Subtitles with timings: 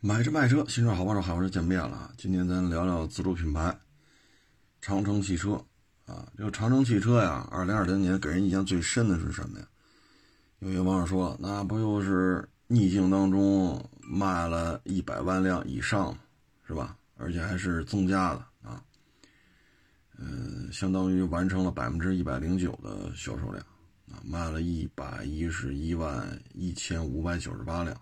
[0.00, 2.12] 买车卖车，新车好帮手，好车见面了啊！
[2.18, 3.76] 今天咱聊聊自主品牌，
[4.82, 5.54] 长城汽车
[6.04, 6.30] 啊。
[6.36, 9.66] 这个长城汽车呀，二零二零年给人印象最深的是什么呀？
[10.58, 16.16] 有些网友说，那不就是逆境当中卖了一百万辆以上，
[16.66, 16.94] 是吧？
[17.16, 18.82] 而且还是增加的啊。
[20.18, 23.64] 嗯，相当于完成了百分之一百零九的销售量
[24.12, 27.98] 啊，卖了一百一十一万一千五百九十八辆。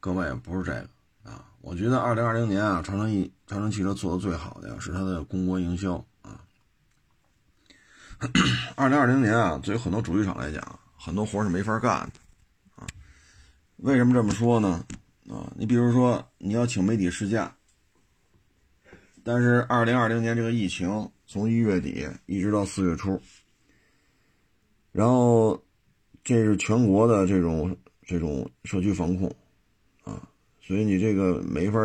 [0.00, 0.88] 各位不是这个
[1.28, 6.40] 啊，我觉得二零二零年啊，长城一长城汽车做的最好的呀是它的公关营销啊。
[8.76, 12.20] 二零二零年啊，对于很多主机厂来讲，很多活是没法干的
[12.76, 12.86] 啊。
[13.78, 14.84] 为什么这么说呢？
[15.28, 17.52] 啊，你比如说你要请媒体试驾，
[19.24, 23.20] 但是二零二零年这个疫情从一月底一直到四月初，
[24.92, 25.60] 然后
[26.22, 27.76] 这是全国的这种
[28.06, 29.34] 这种社区防控。
[30.68, 31.80] 所以你这个没法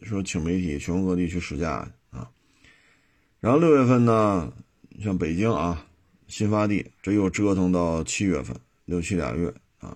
[0.00, 2.30] 说请媒体全国各地去试驾啊。
[3.40, 4.50] 然后六月份呢，
[4.98, 5.86] 像北京啊，
[6.28, 9.94] 新发地，这又折腾到七月份，六七俩月啊。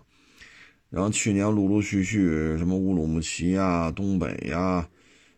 [0.91, 4.87] 然后去年陆陆续续什么乌鲁木齐啊、东北呀，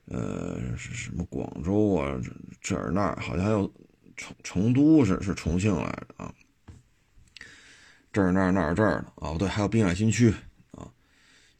[0.06, 2.20] 呃，什么广州啊，
[2.60, 3.72] 这儿那儿，好像还有
[4.16, 6.34] 成成都是是重庆来着啊，
[8.12, 10.34] 这儿那儿那儿这儿的啊，对，还有滨海新区
[10.72, 10.90] 啊。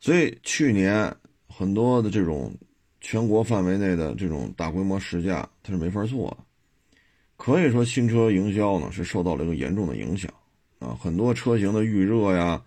[0.01, 1.17] 所以去年。
[1.59, 2.55] 很多的这种
[3.01, 6.37] 全国范围内的这种大规模试驾，它是没法做的。
[7.37, 10.33] 可以说，新车营销呢是受到了一个严重的影响
[10.79, 10.97] 啊。
[11.01, 12.63] 很多车型的预热呀、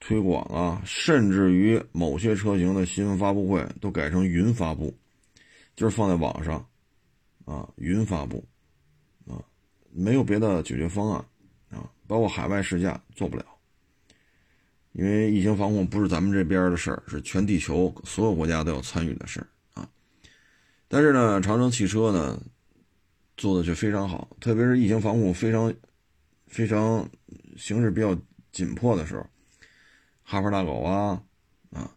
[0.00, 4.92] 推广啊，甚至于某些车型的新闻发布会都改成云发布，
[5.76, 6.66] 就是放在网上
[7.44, 8.44] 啊，云发布
[9.24, 9.38] 啊，
[9.92, 11.24] 没有别的解决方案
[11.70, 11.88] 啊。
[12.08, 13.44] 包括海外试驾做不了。
[14.92, 19.88] 因为疫情防控不是咱们这边的事儿，是全地球所有国家都要参与的事儿啊。
[20.86, 22.40] 但是呢，长城汽车呢
[23.36, 25.72] 做的却非常好，特别是疫情防控非常
[26.46, 27.08] 非常
[27.56, 28.14] 形势比较
[28.52, 29.26] 紧迫的时候，
[30.22, 31.22] 哈弗大狗啊
[31.70, 31.90] 啊，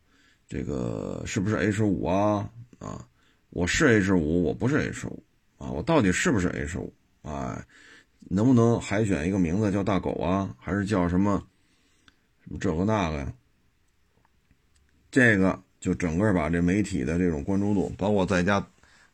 [0.47, 3.05] 这个是不是 H 五啊啊？
[3.49, 5.21] 我是 H 五，我不是 H 五
[5.57, 7.61] 啊，我到底是不是 H 五啊？
[8.19, 10.55] 能不能海选一个名字叫大狗啊？
[10.57, 11.45] 还是叫什么？
[12.59, 13.33] 这个那个呀，
[15.11, 18.65] 这个就整个把这媒体的这种关注度，包括在家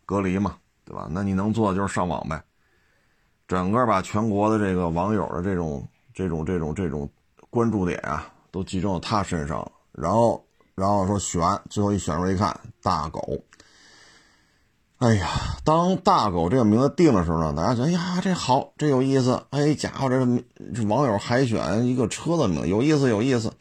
[0.06, 1.08] 隔离嘛，对吧？
[1.12, 2.44] 那你能做的就是上网呗，
[3.48, 7.10] 整个把全国的这个网友的这种这种这种这种
[7.50, 9.72] 关注点啊，都集中到他身上了。
[9.92, 13.22] 然后，然后说选，最后一选出来一看，大狗。
[15.02, 15.28] 哎呀，
[15.64, 19.44] 当大狗这个名字定的时候呢，大家觉得呀，这好，这有意思。
[19.50, 20.24] 哎，家伙，这
[20.76, 23.52] 这网友海选一个车的名字，有意思，有意思。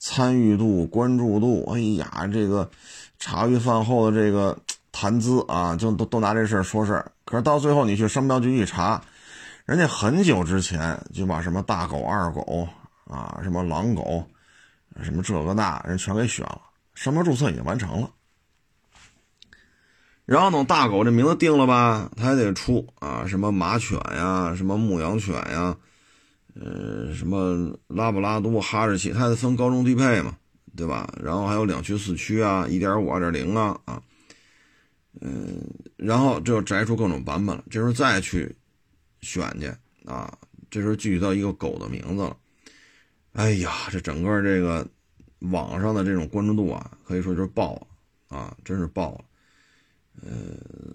[0.00, 2.68] 参与度、关注度，哎呀，这个
[3.20, 4.58] 茶余饭后的这个
[4.90, 7.12] 谈资啊，就都都拿这事儿说事儿。
[7.24, 9.00] 可是到最后，你去商标局一查，
[9.64, 12.66] 人家很久之前就把什么大狗、二狗
[13.08, 14.24] 啊，什么狼狗，
[15.00, 16.60] 什么这个那，人全给选了，
[16.96, 18.10] 商标注册已经完成了。
[20.24, 25.76] 然后等大狗这名字定了吧，他还得出啊，什么马犬呀，什么牧羊犬呀，
[26.54, 30.36] 呃，什么拉布拉多、哈士奇，它得分高中低配嘛，
[30.76, 31.12] 对吧？
[31.20, 34.00] 然后还有两驱、四驱啊，一点五、二点零啊，啊，
[35.20, 35.60] 嗯，
[35.96, 37.64] 然后就摘出各种版本了。
[37.68, 38.54] 这时候再去
[39.22, 39.66] 选去
[40.06, 40.32] 啊，
[40.70, 42.36] 这时候具体到一个狗的名字了。
[43.32, 44.86] 哎呀，这整个这个
[45.50, 49.24] 网上的这种关注度啊，可以说就是爆了啊，真是爆了。
[50.20, 50.30] 呃，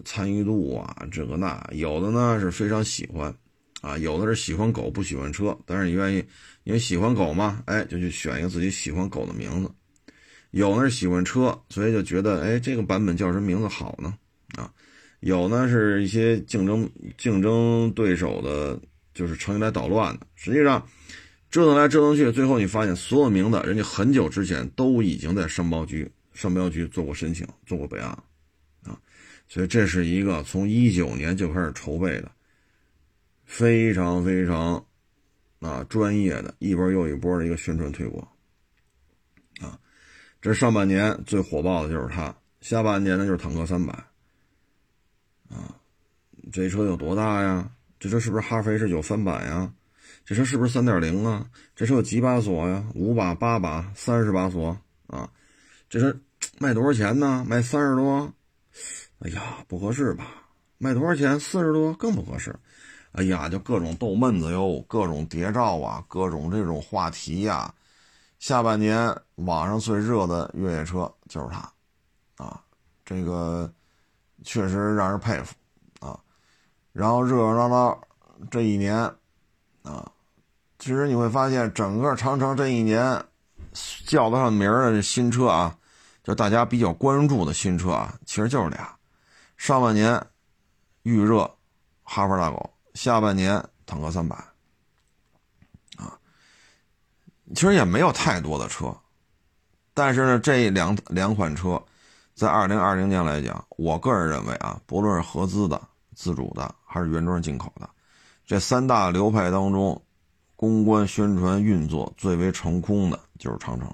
[0.04, 3.34] 参与度啊，这个那有的呢是非常喜欢，
[3.80, 6.24] 啊，有的是喜欢狗不喜欢车，但是你愿意，
[6.64, 9.70] 因为喜欢狗嘛，哎，就去选一个自己喜欢狗的名字。
[10.52, 14.14] 有呢是喜欢车，所以就觉得，哎，这个版本叫什么名字好呢？
[14.56, 14.72] 啊，
[15.20, 18.80] 有呢是一些竞争竞争对手的，
[19.12, 20.26] 就是成绩来捣乱的。
[20.36, 20.88] 实际上
[21.50, 28.24] 折腾来折腾去，最后你发现所有名字，人家很久之前都已经在商标局商标局做过申请，做过备案了。
[29.48, 32.30] 所以这是一个从一九年就开始筹备的，
[33.44, 34.84] 非常非常
[35.60, 38.28] 啊专业的一波又一波的一个宣传推广
[39.60, 39.80] 啊。
[40.42, 43.92] 这上半年最火爆的就是它，下半年呢就是坦克三百
[45.48, 45.74] 啊。
[46.52, 47.70] 这车有多大呀？
[47.98, 49.72] 这车是不是哈弗 H 九翻版呀？
[50.24, 51.50] 这车是不是三点零啊？
[51.74, 52.86] 这车有几把锁呀？
[52.94, 55.30] 五把、八把、三十把锁啊？
[55.88, 56.20] 这车
[56.58, 57.44] 卖多少钱呢？
[57.48, 58.32] 卖三十多。
[59.20, 60.24] 哎呀，不合适吧？
[60.78, 61.38] 卖多少钱？
[61.40, 62.54] 四十多，更不合适。
[63.12, 67.74] 哎呀，就各种逗闷子哟，各种谍照啊，各种这种话题呀，
[68.38, 72.62] 下半年网上最热的越野车就是它，啊，
[73.04, 73.68] 这个
[74.44, 75.54] 确实让人佩服
[75.98, 76.20] 啊。
[76.92, 78.00] 然后热热闹闹
[78.50, 78.94] 这一年
[79.82, 80.08] 啊，
[80.78, 83.20] 其实你会发现整个长城这一年
[84.06, 85.76] 叫得上名儿的新车啊，
[86.22, 88.94] 就大家比较关注的新车啊，其实就是俩。
[89.58, 90.24] 上半年
[91.02, 91.40] 预热
[92.02, 94.34] 哈弗大狗，下半年坦克三百。
[95.96, 96.18] 啊
[97.54, 98.94] 其实也没有太多的车，
[99.94, 101.82] 但是呢，这两两款车，
[102.34, 105.80] 在二零二零年来讲，我个人认为啊，不论是合资的、
[106.14, 107.88] 自主的，还是原装进口的，
[108.46, 110.00] 这三大流派当中，
[110.56, 113.90] 公关、宣传、运作最为成功的就是长城。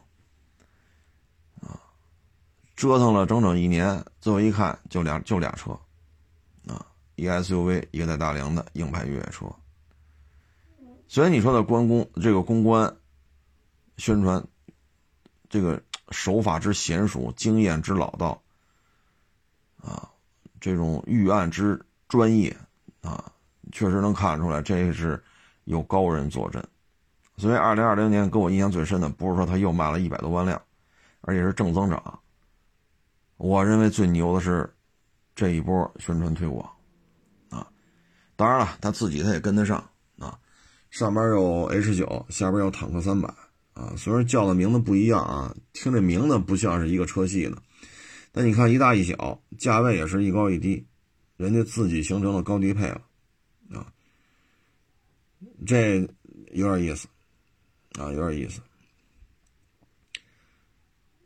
[2.76, 5.70] 折腾了整整一年，最后一看就俩就俩车，
[6.66, 6.86] 啊，
[7.16, 9.46] 一个 SUV，一个带大梁的硬派越野车。
[11.08, 12.94] 所以你说的关公这个公关。
[13.96, 14.44] 宣传
[15.48, 15.80] 这个
[16.10, 18.42] 手法之娴熟，经验之老道，
[19.80, 20.10] 啊，
[20.60, 22.56] 这种预案之专业，
[23.02, 23.30] 啊，
[23.70, 25.22] 确实能看出来，这是
[25.62, 26.60] 有高人坐镇。
[27.36, 30.60] 所以，二零二零年给我印象最深的，不是说他又卖了一百多万辆，
[31.20, 32.18] 而且是正增长。
[33.44, 34.74] 我认为最牛的是
[35.36, 36.66] 这一波宣传推广，
[37.50, 37.70] 啊，
[38.36, 39.86] 当然了，他自己他也跟得上，
[40.18, 40.38] 啊，
[40.88, 43.28] 上边有 H 九，下边有坦克三百。
[43.74, 47.62] 啊，虽然叫的名字不一样啊，听这名字不像是一个车系的，
[48.32, 50.86] 但你看一大一小，价位也是一高一低，
[51.36, 53.02] 人家自己形成了高低配了，
[53.74, 53.92] 啊，
[55.66, 56.08] 这
[56.52, 57.08] 有点意思，
[57.98, 58.62] 啊，有点意思。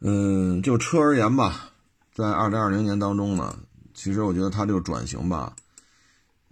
[0.00, 1.70] 嗯，就车而言吧，
[2.18, 3.56] 在二零二零年当中呢，
[3.94, 5.54] 其实我觉得它这个转型吧，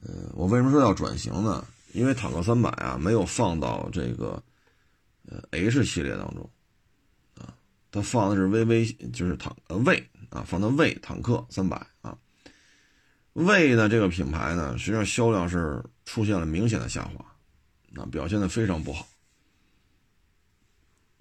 [0.03, 1.67] 呃，我为什么说要转型呢？
[1.93, 4.43] 因为坦克三百啊，没有放到这个。
[5.29, 6.49] 呃，H 系列当中，
[7.35, 7.53] 啊，
[7.91, 12.17] 它放的是 VV，就是坦呃魏啊，放的魏坦克三百啊，
[13.33, 17.25] 魏呢这个品牌呢，实际上销量是出现了明显的下滑，
[18.01, 19.05] 啊，表现的非常不好。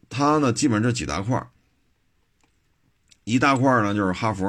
[0.08, 1.50] 它呢基本上这几大块
[3.26, 4.48] 一大块呢就是哈佛，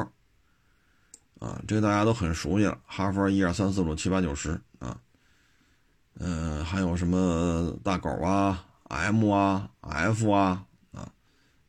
[1.41, 5.01] 啊，这大家都很熟悉了，哈佛一二三四五六七八九十啊，
[6.21, 8.63] 嗯，还有什么大狗啊。
[8.89, 11.11] M 啊，F 啊，啊，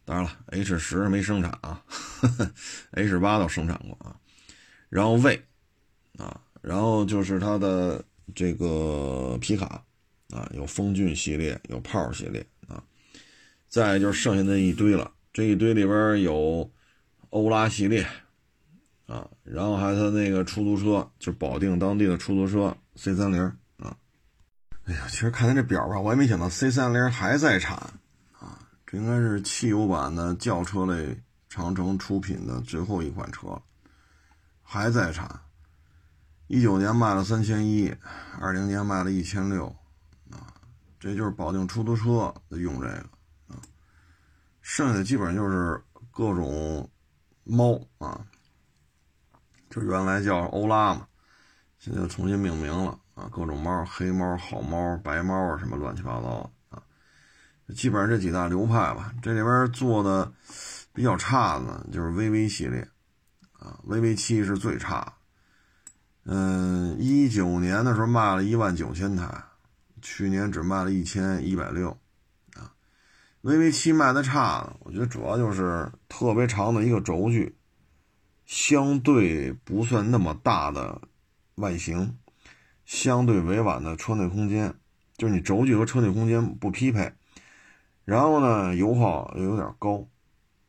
[0.05, 1.83] 当然了，H 十没生产啊
[2.91, 4.15] ，H 八倒生产过啊，
[4.87, 5.43] 然后 V，
[6.19, 8.05] 啊，然后就是它的
[8.35, 9.83] 这个皮卡，
[10.29, 12.83] 啊，有风骏系列，有炮系列啊，
[13.67, 16.71] 再就是剩下那一堆了，这一堆里边有
[17.29, 18.07] 欧拉系列，
[19.05, 23.41] 啊，然后还有它那个出租车，就是保定当地的出租车 C 三零
[23.77, 23.95] 啊。
[24.85, 27.75] 哎呀，其实看他这表吧，我也没想到 C 三零还在产
[28.39, 28.67] 啊！
[28.85, 33.61] 这应该是汽油版的轿车类长城出品的最后一款车，
[34.63, 35.41] 还在产。
[36.47, 37.93] 一九年卖了三千一，
[38.39, 39.67] 二零年卖了一千六，
[40.31, 40.55] 啊，
[40.97, 43.09] 这就是保定出租车用这个
[43.49, 43.59] 啊。
[44.61, 46.89] 剩下的基本上就是各种
[47.47, 48.25] 猫啊，
[49.69, 51.07] 就原来叫欧拉嘛，
[51.79, 52.99] 现在又重新命名了。
[53.15, 56.83] 啊，各种猫，黑猫、好猫、白猫啊，什么乱七八糟的啊，
[57.73, 59.11] 基本上这几大流派吧。
[59.23, 60.31] 这里边做的
[60.93, 62.87] 比较差的，就是 VV 系列
[63.53, 65.11] 啊，VV 七是最差。
[66.25, 69.43] 嗯，一九年的时候卖了一万九千台，
[70.01, 71.97] 去年只卖了一千一百六
[73.43, 77.55] VV 七卖的差，我觉得主要就是特别长的一个轴距，
[78.45, 81.01] 相对不算那么大的
[81.55, 82.17] 外形，
[82.85, 84.73] 相对委婉的车内空间，
[85.15, 87.13] 就是你轴距和车内空间不匹配，
[88.03, 90.07] 然后呢，油耗又有点高，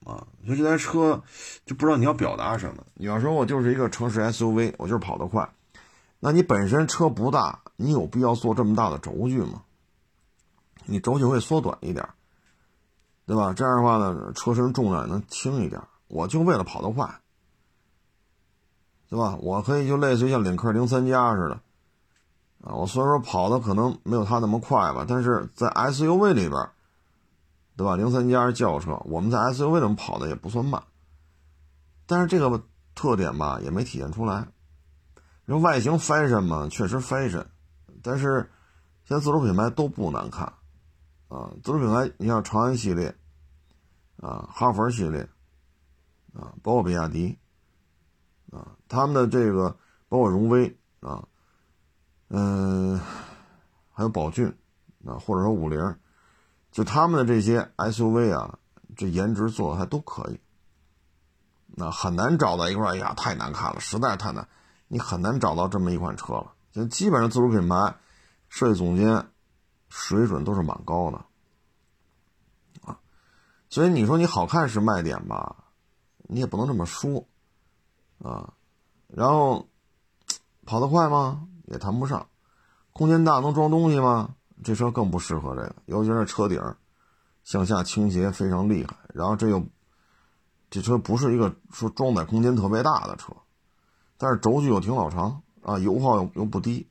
[0.04, 1.22] 啊，所以这台车
[1.64, 2.84] 就不知道你要表达什么。
[2.94, 5.48] 你要说我就是一个城市 SUV，我就是跑得快，
[6.20, 9.62] 那你本身车不大，你有必要做这么大的轴距吗？
[10.84, 12.06] 你轴距会缩短一点。
[13.28, 13.52] 对吧？
[13.52, 15.78] 这样的话呢，车身重量也能轻一点。
[16.06, 17.20] 我就为了跑得快，
[19.10, 19.36] 对吧？
[19.42, 21.60] 我可以就类似于像领克零三加似的。
[22.62, 26.70] 啊，我虽然说跑的可能没有它那么快吧，但是在 SUV 里边，
[27.76, 27.96] 对吧？
[27.96, 30.82] 零三加轿车，我们在 SUV 里面跑的也不算慢，
[32.06, 32.62] 但是这个
[32.94, 34.48] 特点吧也没体现出来。
[35.44, 37.44] 你说外形 fashion 嘛，确实 fashion，
[38.02, 38.50] 但是
[39.04, 40.50] 现在自主品牌都不难看
[41.28, 41.52] 啊。
[41.62, 43.14] 自主品牌，你像长安系列
[44.20, 45.28] 啊，哈弗系列
[46.34, 47.38] 啊，包括比亚迪
[48.50, 49.76] 啊，他们的这个
[50.08, 51.26] 包括荣威啊。
[52.30, 53.00] 嗯，
[53.90, 54.46] 还有宝骏，
[55.06, 55.96] 啊，或者说五菱，
[56.70, 58.58] 就他们的这些 SUV 啊，
[58.94, 60.38] 这颜值做的还都可以。
[61.68, 64.46] 那很难找到一块，哎呀，太难看了，实在是太难，
[64.88, 66.52] 你很难找到这么一款车了。
[66.70, 67.96] 就基本上自主品牌
[68.50, 69.26] 设计总监
[69.88, 71.24] 水准都是蛮高的
[72.82, 73.00] 啊，
[73.70, 75.56] 所以你说你好看是卖点吧，
[76.28, 77.26] 你也不能这么说
[78.18, 78.52] 啊。
[79.08, 79.66] 然后
[80.66, 81.48] 跑得快吗？
[81.66, 82.28] 也谈不上。
[82.92, 84.34] 空间大能装东西吗？
[84.62, 86.60] 这车更不适合这个，尤其是车顶
[87.44, 89.66] 向下倾斜非常厉害，然后这又。
[90.70, 93.32] 这车不是一个说装载空间特别大的车，
[94.18, 96.86] 但是轴距又挺老长啊，油耗又又不低，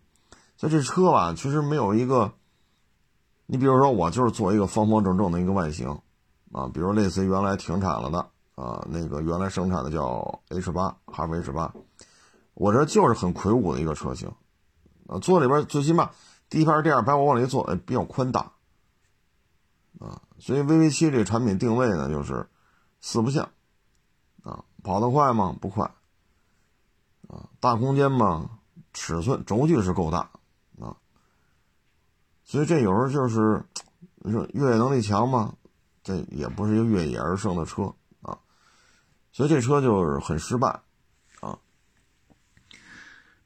[0.56, 2.34] 所以这车吧，其实没有一个。
[3.48, 5.90] 你比如说，我就是做一个方方正正的一个外形
[6.52, 8.20] 啊，比如类似于原来停产了的
[8.56, 11.74] 啊，那个原来生产的叫 H 八，哈弗 H 八，
[12.54, 14.30] 我这就是很魁梧的一个车型
[15.08, 16.12] 啊，坐里边最起码
[16.50, 18.52] 第一排第二排我往里坐，比较宽大
[20.00, 22.48] 啊，所以 VV 七这个产品定位呢，就是
[23.02, 23.50] 四不像。
[24.44, 25.56] 啊，跑得快吗？
[25.60, 25.84] 不快。
[27.28, 28.50] 啊，大空间吗？
[28.94, 30.30] 尺寸轴距是够大。
[32.48, 33.62] 所以这有时候就是，
[34.16, 35.54] 你说越野能力强吗？
[36.02, 38.40] 这也不是一个越野而生的车啊。
[39.34, 40.70] 所以这车就是很失败
[41.42, 41.60] 啊。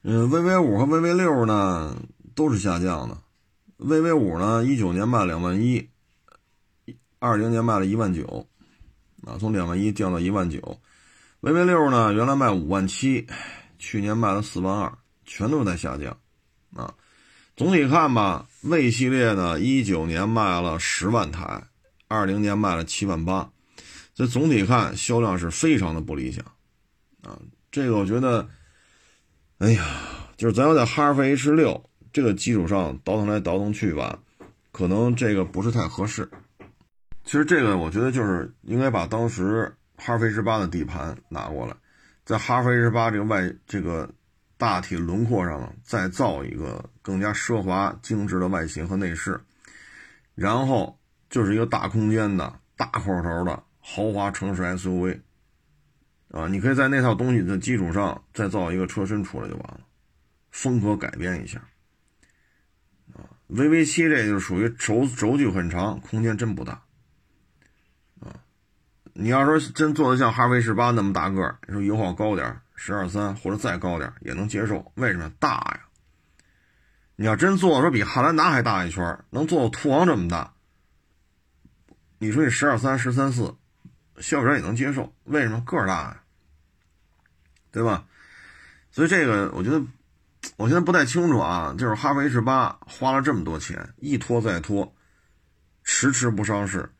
[0.04, 1.98] 嗯，VV 五和 VV 六呢
[2.36, 3.18] 都是下降的。
[3.80, 5.90] VV 五呢，一九年卖两万一，
[7.18, 8.48] 二零年卖了一万九，
[9.26, 10.78] 啊，从两万一降到一万九。
[11.42, 13.26] VV 六呢，原来卖五万七，
[13.80, 16.16] 去年卖了四万二，全都在下降，
[16.76, 16.94] 啊，
[17.56, 21.64] 总体看吧，魏系列呢，一九年卖了十万台，
[22.08, 23.52] 二零年卖了七万八，
[24.14, 26.44] 所以总体看销量是非常的不理想，
[27.24, 27.38] 啊，
[27.72, 28.48] 这个我觉得，
[29.60, 29.86] 哎呀，
[30.38, 34.20] 就是咱要在哈弗 H 六这个基础上倒腾来倒腾去吧，
[34.72, 36.30] 可能这个不是太合适。
[37.24, 39.74] 其实这个我觉得就是应该把当时。
[40.04, 41.76] 哈弗 H 八的底盘拿过来，
[42.26, 44.10] 在哈弗 H 八这个外这个
[44.62, 49.42] 大体轮廓上呢再造一个更加奢华精致的外形和内饰，
[50.36, 51.00] 然后
[51.32, 55.20] 就是一个大空间的大块头的豪华城市 SUV，
[56.30, 59.80] 啊，你可以在那套东西的基础上再造一个车身出来就完了，
[60.52, 61.60] 风格改变一下，
[63.16, 66.74] 啊，VV 七这就属于轴轴距很长，空间真不大。
[68.20, 68.38] 啊
[69.14, 74.92] 你要说真做的像哈弗 H 八那么大个，你说油耗高点十二三或者再高点也能接受。
[74.96, 75.82] 为什么大呀？
[77.16, 80.52] 你要真做说比汉兰达还大一圈，能做到途昂这么大，
[82.18, 83.56] 你说你十二三十三四，
[84.18, 85.14] 消费者也能接受。
[85.26, 86.24] 为什么个儿大呀？
[87.70, 88.08] 对吧？
[88.90, 89.86] 所以这个我觉得，
[90.58, 91.76] 我现在不太清楚啊。
[91.78, 94.92] 就是哈弗 H 八花了这么多钱，一拖再拖，
[95.84, 96.92] 迟迟不上市，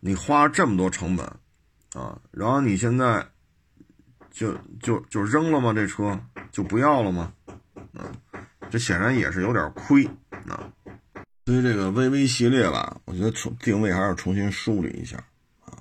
[0.00, 1.24] 你花了这么多成本。
[1.94, 3.24] 啊，然后你现在
[4.38, 5.72] 就就就扔了吗？
[5.72, 6.16] 这车
[6.52, 7.32] 就不要了吗？
[7.92, 8.14] 嗯，
[8.70, 10.08] 这显然也是有点亏
[10.46, 10.72] 啊。
[11.44, 15.16] 所以这个 VV 系列吧，我觉得重定位还是重新梳理一下
[15.64, 15.74] 啊。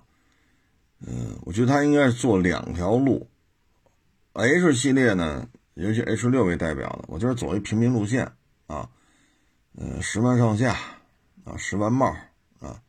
[1.05, 3.29] 嗯，我觉得它应该是做两条路。
[4.33, 8.31] H 系列呢，尤其 H 六为代表的，我就是走一平民路线
[8.65, 8.89] 啊。
[9.75, 10.75] 嗯，十万上下
[11.43, 12.07] 啊，十万帽
[12.59, 12.81] 啊。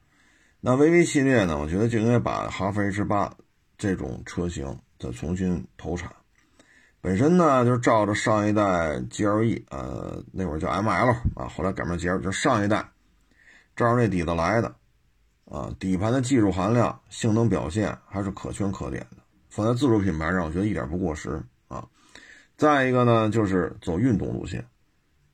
[0.60, 1.58] 那 VV 系列呢？
[1.58, 3.37] 我觉得就应该把哈弗 H 八
[3.76, 6.12] 这种车型再重新投产。
[7.00, 12.88] 本身呢，就是照着上一代 GLE，呃，那会儿叫 ML 啊，后来改名 GL，就上一代，
[13.76, 14.75] 照着那底子来的
[15.45, 15.73] 啊。
[15.78, 21.87] 底盘的技术含量、性能表现还是可圈可点的，放在自主品牌上，我觉得一点不过时啊。
[22.57, 24.67] 再一个呢，就是走运动路线，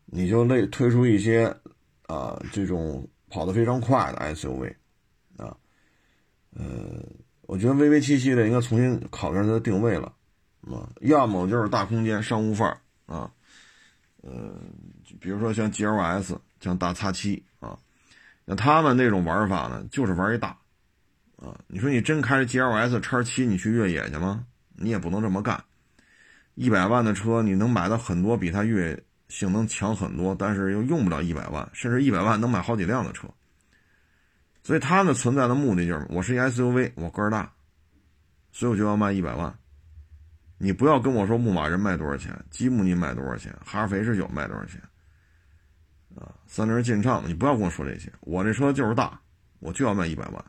[0.05, 1.47] 你就类推出一些
[2.07, 4.75] 啊这种跑得非常快的 SUV
[5.39, 5.57] 啊。
[6.55, 7.03] 呃，
[7.47, 10.13] 我觉得 VV 七系列应该重新考虑它的定位了，
[10.63, 13.31] 啊，要么就是大空间商务范儿啊，
[14.23, 14.55] 呃，
[15.21, 17.79] 比如说像 GLS，像大叉七啊，
[18.45, 20.57] 那他们那种玩法呢，就是玩一大，
[21.37, 24.47] 啊，你说你真开着 GLS 叉七你去越野去吗？
[24.77, 25.63] 你也不能这么干，
[26.55, 33.29] 一百万的车你能买到很多比它越野性能强很多，但是又用不了一百万，甚至一百万能买好几辆的车。
[34.65, 37.53] 所以它的存在的目的就是，我是一 SUV，我个儿大，
[38.51, 39.55] 所以我就要卖一百万。
[40.57, 44.81] 你不要跟我说牧马人卖多少钱，吉姆尼卖多少钱，哈弗 H 九卖多少钱，
[46.17, 48.11] 啊，三菱劲畅，你不要跟我说这些。
[48.21, 49.21] 我这车就是大，
[49.59, 50.45] 我就要卖一百万。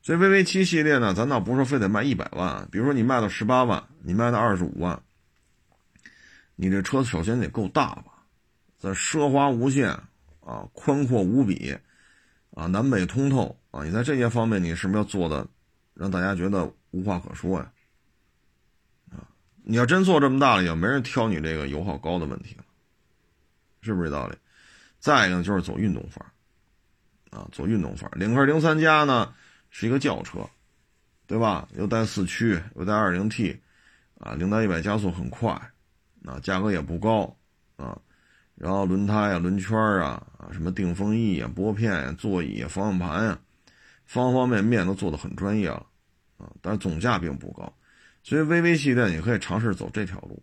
[0.00, 4.98] 所以 VV 七系列呢，咱倒不是说非得卖一百万，比如说你卖到十八万，你卖到二十五万，
[6.56, 8.24] 你这车首先得够大吧，
[8.78, 9.90] 在奢华无限
[10.40, 11.76] 啊，宽阔无比。
[12.60, 15.48] 啊，南北通透啊，你在这些方面你是不是要做的
[15.94, 17.72] 让大家觉得无话可说呀？
[19.12, 19.24] 啊，
[19.62, 22.64] 你要真做这么大了，也没人挑你这个油耗高的问题了，
[23.80, 24.36] 是不是这道理？
[24.98, 28.12] 再一个就是走运动范儿，啊，走运动范儿。
[28.18, 29.34] 领克零三加呢
[29.70, 30.46] 是一个轿车，
[31.26, 31.66] 对吧？
[31.76, 33.58] 又带四驱，又带二零 T，
[34.18, 35.50] 啊，零到一百加速很快，
[36.26, 37.34] 啊，价格也不高，
[37.76, 37.98] 啊。
[38.60, 43.38] 然后轮胎啊、轮圈啊、啊什么定风翼啊、拨片呀、座椅啊、方向盘呀，
[44.04, 45.86] 方方面面都做的很专业了，
[46.36, 47.72] 啊，但是总价并不高，
[48.22, 50.42] 所以 VV 系列你可以尝试走这条路，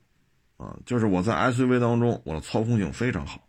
[0.57, 3.47] 啊，就是我在 SUV 当中我的操控性非常好，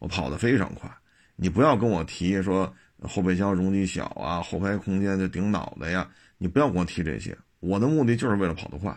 [0.00, 0.90] 我跑得非常快，
[1.36, 2.74] 你不要跟我提说
[3.04, 8.92] 后备箱容积小啊、后排空间就顶脑袋呀，你不要跟我提这些，我的目的就是为了跑得快。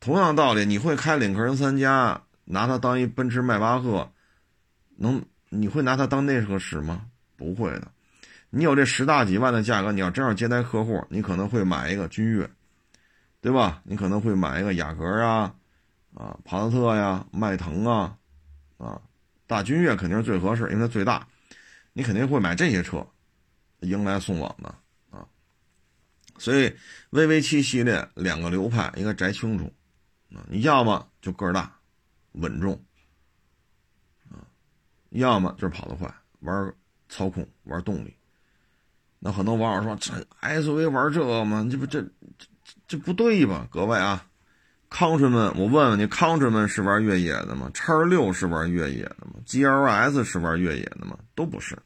[0.00, 2.22] 同样道理，你会开领克零三加。
[2.44, 4.10] 拿它当一奔驰迈巴赫，
[4.96, 7.06] 能你会拿它当那个使吗？
[7.36, 7.90] 不会的。
[8.50, 12.48] 你有这十大几万的价格，你要真要接待客户，你可能会买一个君越，
[13.40, 13.80] 对吧？
[13.84, 15.54] 你可能会买一个雅阁啊，
[16.14, 18.16] 啊，帕萨特呀，迈腾啊，
[18.76, 19.00] 啊，
[19.46, 21.26] 大君越肯定是最合适，因为它最大。
[21.94, 23.06] 你肯定会买这些车，
[23.80, 24.74] 迎来送往的
[25.10, 25.26] 啊。
[26.38, 26.74] 所以
[27.10, 29.72] ，VV 七系列两个流派应该摘清楚
[30.34, 30.44] 啊。
[30.48, 31.74] 你要么就个儿大。
[32.32, 32.82] 稳重，
[34.30, 34.44] 啊，
[35.10, 36.74] 要么就是跑得快，玩
[37.08, 38.14] 操控，玩动力。
[39.18, 41.66] 那很多网友说：“这 SUV 玩这个吗？
[41.70, 42.46] 这不这这
[42.88, 44.26] 这不对吧？”各位啊，
[44.88, 47.70] 康春们，我问问你，康春们是玩越野的吗？
[47.72, 51.18] 叉六是玩越野的吗？GLS 是玩越野的吗？
[51.36, 51.78] 都不是，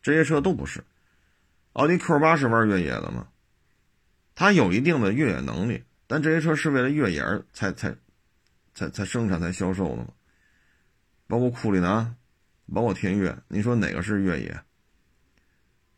[0.00, 0.84] 这些车都不是。
[1.72, 3.26] 奥迪 Q 八是玩越野的吗？
[4.36, 7.96] 它有一定的越野能力，但这些车是为了越野而才才。
[8.74, 10.08] 才才生产才销售的嘛，
[11.26, 12.16] 包括库里南，
[12.72, 14.60] 包括天越，你说哪个是越野？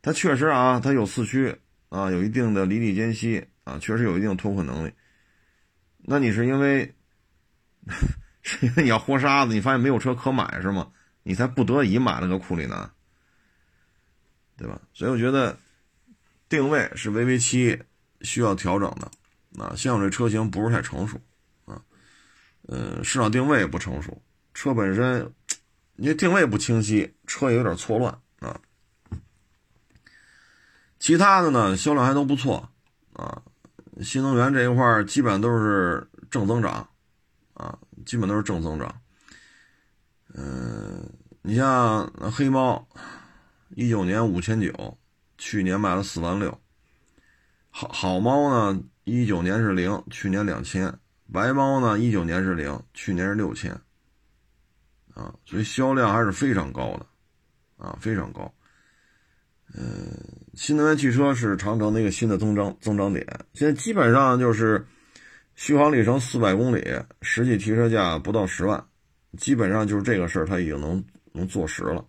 [0.01, 1.57] 它确实啊，它有四驱
[1.89, 4.93] 啊，有一定的离地间隙啊，确实有一定脱困能力。
[5.99, 6.95] 那你是因为
[8.43, 10.91] 是因为你要活沙子，你发现没有车可买是吗？
[11.23, 12.91] 你才不得已买了个库里南，
[14.57, 14.81] 对吧？
[14.93, 15.57] 所以我觉得
[16.49, 17.81] 定位是 VV 七
[18.23, 21.21] 需要调整的啊，像我这车型不是太成熟。
[22.69, 24.23] 嗯，市场定位也不成熟，
[24.55, 25.33] 车本身，
[25.97, 28.59] 你定位不清晰，车也有点错乱啊。
[30.99, 32.71] 其他的呢，销量还都不错
[33.15, 33.43] 啊。
[34.01, 36.89] 新能源这一块基本都是正增长
[37.55, 39.03] 啊，基本都是正增长。
[40.35, 42.87] 嗯，你像黑猫，
[43.71, 44.97] 一九年五千九，
[45.37, 46.57] 去年卖了四万六。
[47.71, 50.97] 好好猫呢，一九年是零，去年两千。
[51.33, 51.99] 白猫呢？
[51.99, 53.73] 一九年是零，去年是六千，
[55.15, 57.07] 啊，所以销量还是非常高的，
[57.79, 58.53] 啊，非常高。
[59.75, 60.15] 嗯，
[60.55, 63.27] 新能源汽车是长城的一个新的增长增长点。
[63.55, 64.87] 现在基本上就是
[65.55, 66.85] 续航里程四百公里，
[67.23, 68.85] 实际提车价不到十万，
[69.39, 72.05] 基本上就是这个事儿，它已经能能坐实了。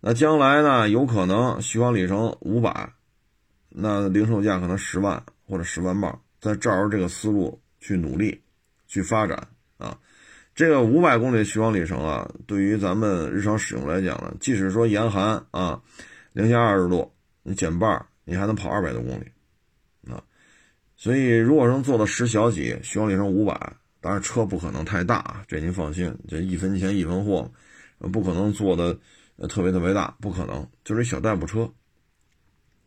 [0.00, 0.86] 那将来呢？
[0.90, 2.92] 有可能续航里程五百，
[3.70, 7.58] 那零售价可能十万或者十万八，在照着这个思路。
[7.84, 8.40] 去努力，
[8.86, 9.98] 去发展啊！
[10.54, 15.78] 这个五百公里续航里程啊，对于咱们日常使用来讲呢，即使说严寒啊，
[16.32, 20.16] 零下二十度，你减半，你还能跑二百多公里啊！
[20.96, 27.52] 所以，如果能做到十小几，续航里程五百，当然车不可能太大，这您放心，这一分钱一分货，
[27.98, 28.98] 不可能做的
[29.46, 31.70] 特别特别大，不可能，就是小代步车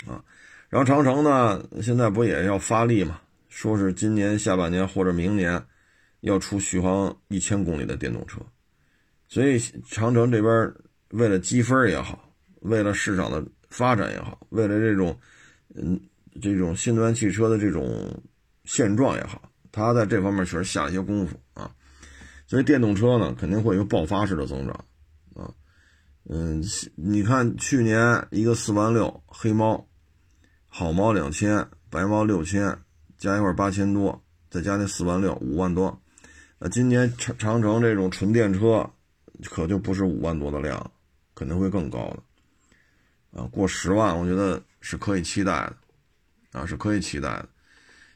[0.08, 0.24] 啊。
[0.70, 3.22] 然后长城呢，现在不也要发力嘛？
[3.58, 5.60] 说是今年下半年或者明年
[6.20, 8.40] 要出续航一千公里的电动车，
[9.28, 9.58] 所以
[9.90, 10.72] 长城这边
[11.10, 15.20] 为了积分也好，为了市场的发展也好，为了这种
[15.74, 16.00] 嗯
[16.40, 18.22] 这种新能源汽车的这种
[18.66, 21.74] 现状也好，他在这方面确实下一些功夫啊。
[22.46, 24.86] 所以电动车呢肯定会有爆发式的增长
[25.34, 25.52] 啊。
[26.30, 29.84] 嗯，你看去年一个四万六黑猫，
[30.68, 32.78] 好猫两千，白猫六千。
[33.18, 36.00] 加一块八千多，再加那四万六，五万多。
[36.60, 38.88] 那今年长长城这种纯电车，
[39.46, 40.92] 可就不是五万多的量，
[41.36, 43.40] 肯定会更高的。
[43.40, 45.76] 啊，过十万，我觉得是可以期待的，
[46.60, 47.50] 啊，是可以期待的。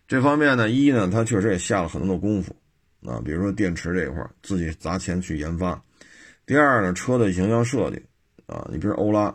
[0.08, 2.56] 这方面呢，一呢，他确实也下了很多的功夫，
[3.06, 5.80] 啊，比如说电池这一块，自己砸钱去研发。
[6.46, 8.04] 第二呢，车的形象设计，
[8.48, 9.26] 啊，你比如欧拉，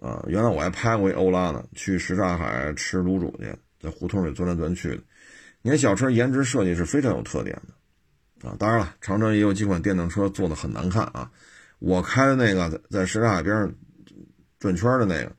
[0.00, 3.54] 啊，原来我还拍过一欧拉呢，去什刹海吃卤煮去。
[3.80, 5.02] 在胡同里钻来钻去的，
[5.62, 11.30] 你看小车颜值设计是非常有特点的，啊，当然了，长城也有几款电动车做的很难看啊。
[11.78, 13.72] 我开的那个在在什刹海边上
[14.58, 15.32] 转圈的那个，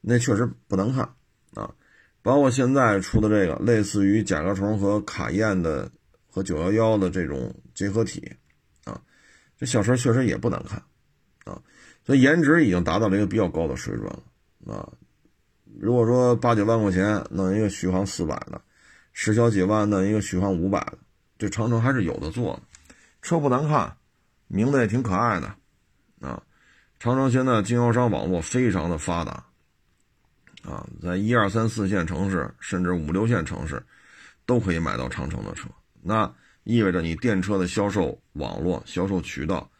[0.00, 1.08] 那确实不难看
[1.54, 1.72] 啊。
[2.20, 5.90] 包括现在出的这个类似于甲壳虫和卡宴的
[6.26, 8.32] 和九幺幺的这种结合体
[8.84, 9.00] 啊，
[9.56, 10.82] 这小车确实也不难看
[11.44, 11.62] 啊。
[12.04, 14.92] 所以颜值已经达到了一个比较高的水准了啊。
[15.78, 18.60] 如果说八九万块钱弄一个续航四百的，
[19.12, 20.98] 十小几万弄一个续航五百的，
[21.38, 22.62] 这长城还是有的做的。
[23.22, 23.96] 车不难看，
[24.48, 25.46] 名字也挺可爱的
[26.20, 26.42] 啊。
[26.98, 29.44] 长城现在经销商网络非常的发达。
[30.62, 33.84] 啊，在一二三四线城市，甚至五六线城市，
[34.46, 35.68] 都可以买到长城的车。
[36.00, 36.32] 那
[36.62, 39.70] 意味着你电车的销售网络、销售渠道，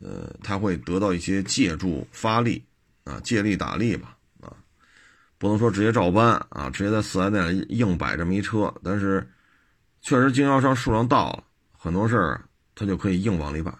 [0.00, 2.64] 呃，它会得到一些借助发力
[3.04, 4.11] 啊，借力打力吧，
[5.42, 8.72] 不能说直接照搬啊，直接在四 S 店里硬摆这么一车。
[8.80, 9.28] 但是，
[10.00, 11.42] 确实经销商数量到了，
[11.76, 12.44] 很多事儿
[12.76, 13.72] 他就可以硬往里摆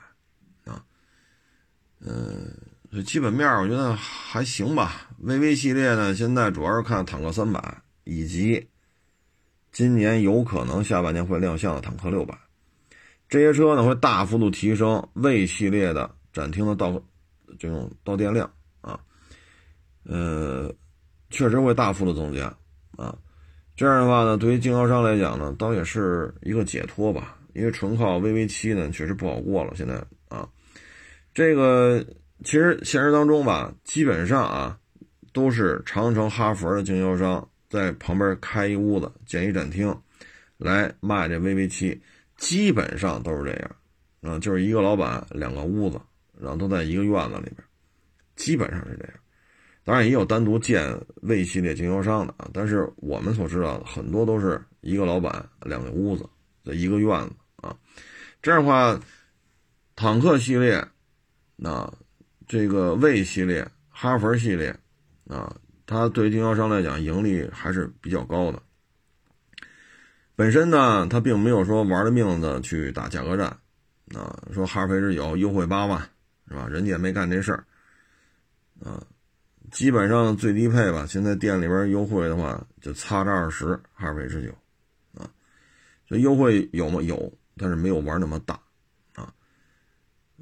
[0.65, 0.83] 啊，
[2.01, 2.53] 嗯。
[2.91, 5.09] 这基本面我觉得还行吧。
[5.25, 8.69] VV 系列呢，现在主要是看坦克三百，以及
[9.71, 12.37] 今年有可能下半年会亮相的坦克六百。
[13.29, 17.01] 这些车呢会大幅度提升 V 系列的展厅的到
[17.57, 18.99] 这种到店量啊，
[20.03, 20.71] 呃，
[21.33, 22.45] 确实会大幅度增加
[22.97, 23.19] 啊。
[23.75, 27.37] 这样的话呢，对于经销商来讲呢，倒也是一个解脱吧。
[27.55, 29.73] 因为纯靠 VV 七呢，确实不好过了。
[29.75, 29.95] 现在
[30.29, 30.49] 啊，
[31.35, 32.07] 这个。
[32.45, 34.77] 其实现实当中吧，基本上啊，
[35.33, 39.97] 都是长城、哈弗的经销商在旁边开一屋子建一展厅，
[40.59, 42.03] 来卖这 VV 七，
[42.37, 43.77] 基本上都是这样，
[44.23, 46.01] 啊，就是一个老板两个屋子，
[46.37, 47.59] 然后都在一个院子里边，
[48.35, 49.15] 基本上是这样。
[49.85, 56.29] 当然也有单独建 V 系列经销商的啊，但是我们所知道的很多都是一个老板两个屋子
[56.65, 57.77] 在一个院子啊，
[58.41, 59.01] 这样的话，
[59.97, 60.87] 坦克系列，
[61.57, 61.93] 那。
[62.49, 64.77] 这个魏系列、哈弗系列，
[65.27, 68.61] 啊，它对于经销商来讲盈利还是比较高的。
[70.37, 73.47] 本身呢，它并没有说玩了命的去打价格战，
[74.15, 76.07] 啊，说哈弗 H 九优惠八万，
[76.47, 76.69] 是吧？
[76.69, 77.65] 人家也没干这事儿，
[78.85, 79.03] 啊，
[79.73, 84.53] 基本上最低配吧，现在店里边优惠的话就差着二十，哈弗 H 九，
[85.19, 85.29] 啊，
[86.07, 87.01] 这优惠有吗？
[87.01, 88.55] 有，但是没有玩那么大。
[89.15, 89.33] 啊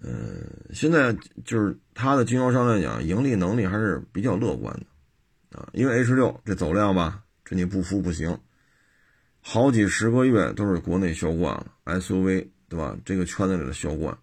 [0.03, 8.37] 嗯，现在就是它的经销商来讲，盈利能力还是比较乐观的，啊，因为 H 六这走量吧，这你不服不行，
[9.41, 12.99] 好几十个月都是国内销冠了，SUV 对吧？
[13.05, 14.19] 这个圈子里的销冠，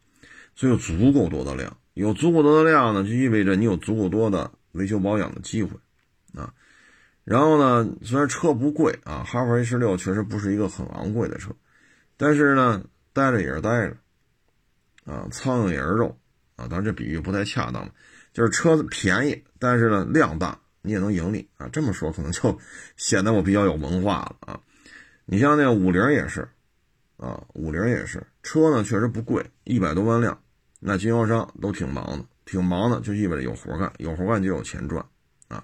[0.53, 5.71] 所以有足够多的量，有足够多的量呢，就意味着你有足够多的维修保养的机会，
[6.33, 6.53] 啊，
[7.25, 11.51] 然后呢，虽然车不贵啊，哈弗 H 六确实不是一个很昂贵的车，
[12.15, 13.97] 但是呢，待着也是待着。
[15.05, 16.17] 啊，苍蝇也是肉，
[16.57, 17.89] 啊，当然这比喻不太恰当
[18.33, 21.69] 就是车子便宜，但是呢量大，你也能盈利啊。
[21.71, 22.59] 这么说可能就
[22.97, 24.59] 显得我比较有文化了啊。
[25.23, 26.45] 你像那个五菱也是，
[27.15, 30.37] 啊，五菱也是，车呢确实不贵，一百多万辆，
[30.81, 35.05] 那经销商都挺忙的，挺忙的就意味着有活干，有活干就有钱赚，
[35.49, 35.63] 啊，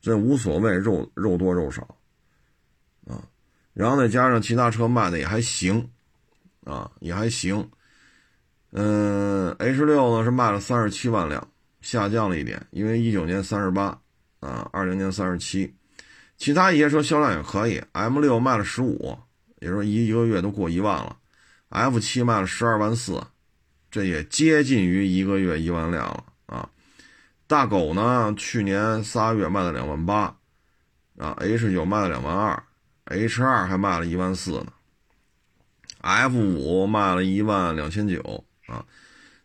[0.00, 1.82] 这无所谓肉肉多肉少，
[3.06, 3.22] 啊，
[3.74, 5.88] 然后再加上其他车卖的也还行，
[6.64, 7.70] 啊，也还行。
[8.70, 11.46] 嗯，H 六呢是卖了三十七万辆，
[11.82, 14.00] 下降了一点，因为一九年三十八，
[14.40, 15.76] 啊，二零年三十七，
[16.38, 19.14] 其他一些车销量也可以，M 六卖了十五，
[19.60, 21.14] 也就说一一个月都过一万了
[21.68, 23.22] ，F 七卖了十二万四，
[23.92, 26.68] 这也接近于一个月一万辆了啊。
[27.46, 30.34] 大狗呢，去年仨月卖了两万八，
[31.16, 32.60] 啊，H 九卖了两万二
[33.04, 34.72] ，H 二还卖了一万四呢
[36.00, 38.44] ，F 五卖了一万两千九。
[38.68, 38.86] 啊，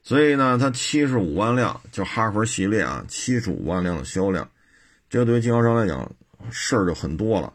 [0.04, 4.48] 所以呢，它七十五万辆，就哈弗系列啊，七十五万辆的销量，
[5.10, 6.10] 这对于经销商来讲，
[6.52, 7.52] 事儿就很多了，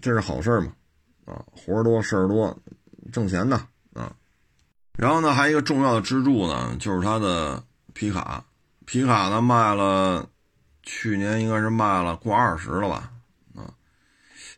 [0.00, 0.72] 这是好事儿嘛？
[1.26, 2.58] 啊，活儿多，事儿多，
[3.12, 3.68] 挣钱呢。
[4.94, 8.44] 然后呢，还有一个重要的支柱呢，就是它的皮卡，
[8.84, 10.28] 皮卡呢卖了，
[10.82, 13.10] 去年应该是卖了过二十了吧？
[13.56, 13.72] 啊，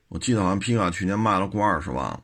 [0.08, 2.20] 我记得好像皮卡去年卖了过二十万了。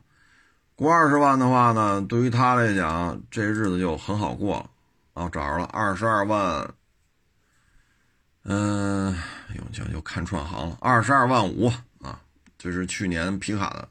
[0.75, 4.69] 过二十万的话呢，对于他来讲，这日子就很好过了。
[5.13, 6.73] 啊，找着了二十二万，
[8.43, 9.15] 嗯，
[9.53, 11.67] 又就看串行了，二十二万五
[12.01, 12.19] 啊，
[12.57, 13.87] 这是去年皮卡的。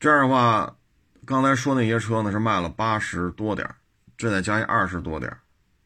[0.00, 0.76] 这样的话，
[1.26, 3.68] 刚才说那些车呢是卖了八十多点
[4.16, 5.30] 这再加一二十多点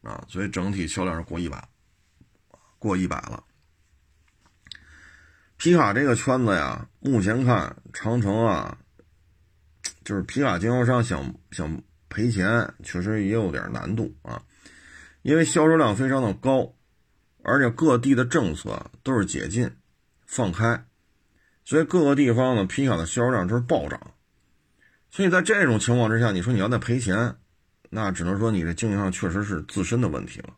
[0.01, 1.67] 啊，所以整体销量是过一百，
[2.77, 3.43] 过一百了。
[5.57, 8.77] 皮卡这个圈子呀，目前看长城啊。
[10.05, 14.41] 就是皮卡经销商想想赔钱，确实也有点难度啊，
[15.21, 16.73] 因为销售量非常的高
[17.43, 19.69] 而且各地的政策都是解禁、
[20.25, 20.83] 放开，
[21.63, 23.99] 所以各个地方呢皮卡的销售量就是暴涨。
[25.11, 27.35] 所以在这种情况之下，你说你要再赔钱，
[27.89, 30.53] 那只能说你的经营上确实是自身的问题了。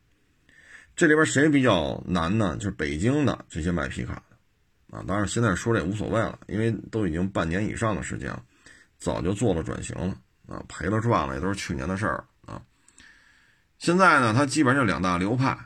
[0.95, 2.57] 这里边谁比较难呢？
[2.57, 5.03] 就是北京的这些卖皮卡的啊。
[5.07, 8.43] 当然现在说这也无所谓了，因为都已经半年以上的时间了，
[8.97, 10.13] 早就做了转型了
[10.47, 12.61] 啊，赔了赚了也都是去年的事儿啊。
[13.79, 15.57] 现在呢，它基本上就两大流派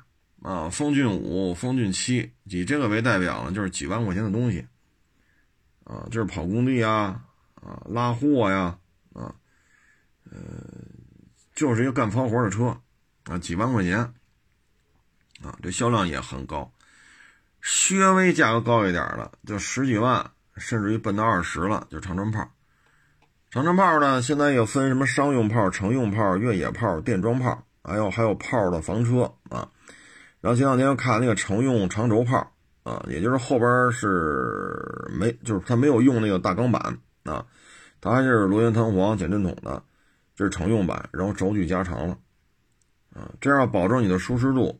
[0.43, 4.63] 啊，风骏五、风骏七，以这个为代表呢，就是几万块钱的东西
[5.85, 7.19] 啊，就是跑工地啊。
[7.65, 8.77] 啊，拉货呀，
[9.13, 9.33] 啊，
[10.29, 10.37] 呃，
[11.55, 12.77] 就是一个干脏活的车，
[13.23, 13.97] 啊，几万块钱，
[15.43, 16.71] 啊，这销量也很高，
[17.61, 22.47] 稍微价格高一点的，就十几万，甚至于奔到二十了，就长城炮。
[23.49, 29.67] 长城炮呢，现在又分什么商用炮、乘用炮、越野炮、电装炮，还有还有炮的房车啊。
[30.39, 32.51] 然后前两天又看那个乘用长轴炮，
[32.83, 36.95] 啊，也就是后边是没，就是它没有用那个大钢板。
[37.25, 37.43] 啊，
[38.05, 39.81] 它还是螺旋弹簧减震筒的，
[40.35, 42.15] 这是常用版，然后轴距加长了，
[43.15, 44.79] 啊，这样保证你的舒适度，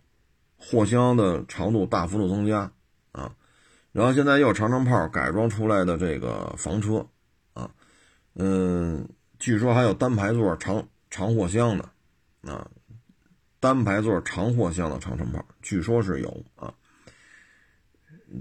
[0.55, 2.71] 货箱的长度大幅度增加，
[3.13, 3.35] 啊，
[3.91, 7.07] 然后现在又长城炮改装出来的这个房车，
[7.55, 7.71] 啊，
[8.35, 9.09] 嗯，
[9.39, 11.89] 据说还有单排座长长货箱的，
[12.53, 12.69] 啊，
[13.59, 16.71] 单排座长货箱的长城炮，据说是有啊，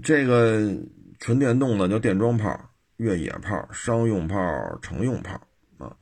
[0.03, 0.77] 这个
[1.17, 2.69] 纯电动的叫电装炮。
[2.97, 4.37] 越野炮、商用炮、
[4.81, 5.39] 乘用炮
[5.77, 5.95] 啊，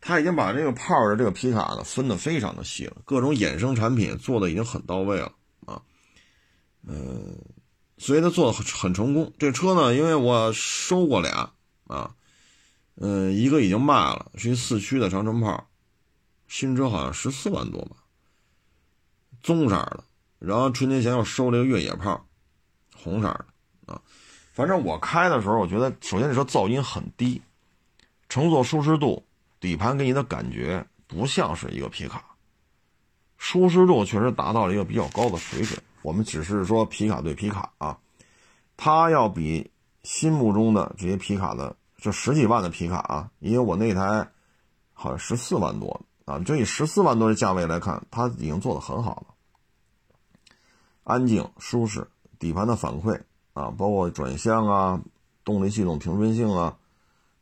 [0.00, 5.32] 他已经把这个炮的这个皮卡呢分得非常的细了，各种衍生产品做的已经很到位了
[5.66, 5.82] 啊，
[6.86, 7.36] 嗯，
[7.96, 9.32] 所以他做的很很成功。
[9.38, 11.52] 这车呢，因为我收过俩
[11.88, 12.14] 啊，
[12.96, 15.68] 嗯，一个已经卖了，是一四驱的长城炮，
[16.46, 17.96] 新车好像十四万多吧，
[19.42, 20.04] 棕色的，
[20.38, 22.28] 然后春节前又收了一个越野炮，
[22.94, 23.46] 红色的。
[24.58, 27.40] 反正我开的时候，我觉得首先这车噪音很低，
[28.28, 29.24] 乘坐舒适度，
[29.60, 32.24] 底盘给你的感觉不像是一个皮卡，
[33.36, 35.80] 舒适度确实达到了一个比较高的水准。
[36.02, 37.96] 我们只是说皮卡对皮卡啊，
[38.76, 39.70] 它要比
[40.02, 44.28] 心目中的这些皮卡的这十几万的皮卡啊，因为我那台
[44.92, 49.34] 好像十四万多啊，就以十四万多的价位来看，它已经做得很好了，
[51.04, 52.08] 安静舒适，
[52.40, 53.20] 底盘的反馈。
[53.58, 55.02] 啊，包括转向啊，
[55.42, 56.78] 动力系统平顺性啊，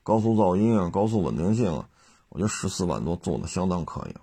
[0.02, 1.86] 高速噪音啊，高速稳定性啊，
[2.30, 4.20] 我觉得十四万多做的相当可以了，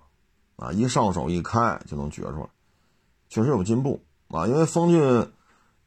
[0.56, 2.48] 啊，一上手一开就能觉出来，
[3.28, 4.44] 确实有进步啊。
[4.48, 5.32] 因为风骏，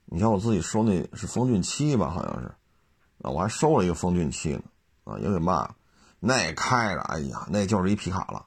[0.06, 2.48] 你像我自己收那是风骏七吧，好像是，
[3.24, 4.64] 啊，我还收了一个风骏七呢，
[5.04, 5.76] 啊，也给卖了，
[6.22, 8.46] 那开着，哎呀，那就是一皮卡了，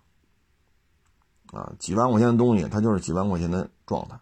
[1.52, 4.18] 啊，几万块钱的东西，它就是几万块钱的状态，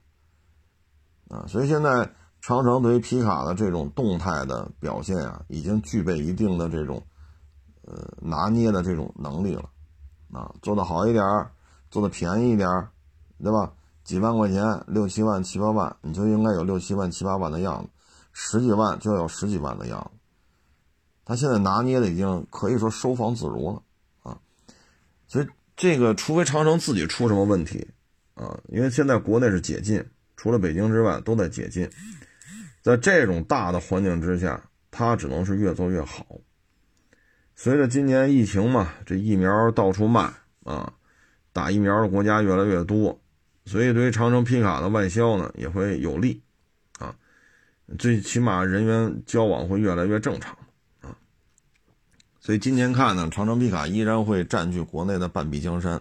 [1.28, 2.12] 啊，所以现在。
[2.48, 7.02] 长城对于皮卡的这种动态的表现啊，已经具备一定的这种，
[7.82, 9.68] 呃，拿捏的这种能力了，
[10.32, 11.50] 啊，做的好一点儿
[11.90, 12.88] 做的便宜一点儿
[13.44, 13.74] 对吧？
[14.02, 17.90] 几万块钱，六七万、七八万，你就应该有六七万、七八万的样子；
[18.32, 20.18] 十几万就要有十几万的样子。
[21.26, 23.82] 他现在拿捏的已经可以说收放自如了，
[24.22, 24.40] 啊，
[25.26, 27.86] 所以这个除非长城自己出什么问题，
[28.32, 30.02] 啊，因为现在国内是解禁，
[30.34, 31.86] 除了北京之外都在解禁。
[32.88, 34.58] 在这种大的环境之下，
[34.90, 36.24] 它只能是越做越好。
[37.54, 40.32] 随着今年疫情嘛，这疫苗到处卖
[40.64, 40.90] 啊，
[41.52, 43.20] 打疫苗的国家越来越多，
[43.66, 46.42] 所以对于长城皮卡的外销呢也会有利
[46.98, 47.14] 啊，
[47.98, 50.56] 最起码人员交往会越来越正常
[51.02, 51.14] 啊。
[52.40, 56.00] 所以今年看呢，长城皮卡依然会占据国内的半壁江山，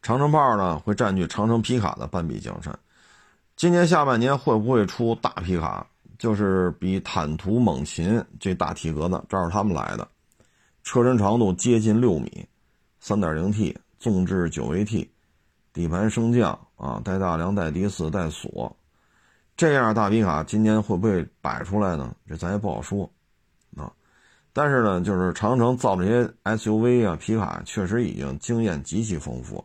[0.00, 2.78] 长城炮呢会占据长城皮卡的半壁江山。
[3.56, 5.88] 今年下半年会不会出大皮卡？
[6.22, 10.06] 就是比坦途、猛禽这大体格子，照着他们来的，
[10.84, 12.46] 车身长度接近六米
[13.02, 15.08] ，3.0T，纵置 9AT，
[15.72, 18.76] 底盘升降啊，带大梁、带低四、带锁，
[19.56, 22.14] 这样大皮卡今年会不会摆出来呢？
[22.28, 23.10] 这咱也不好说
[23.76, 23.92] 啊。
[24.52, 29.58] 但是呢，就是长城造这些 SUV 啊、皮卡，确实已经经验极其丰富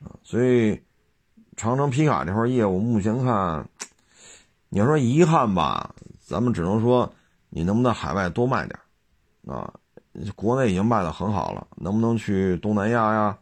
[0.00, 0.80] 啊，所以
[1.56, 3.68] 长城皮卡这块业务目前看。
[4.74, 7.08] 你要说遗憾吧，咱们只能说，
[7.48, 8.76] 你能不能海外多卖点
[9.46, 9.72] 啊？
[10.34, 13.38] 国内已经卖的很好了，能不能去东南亚呀？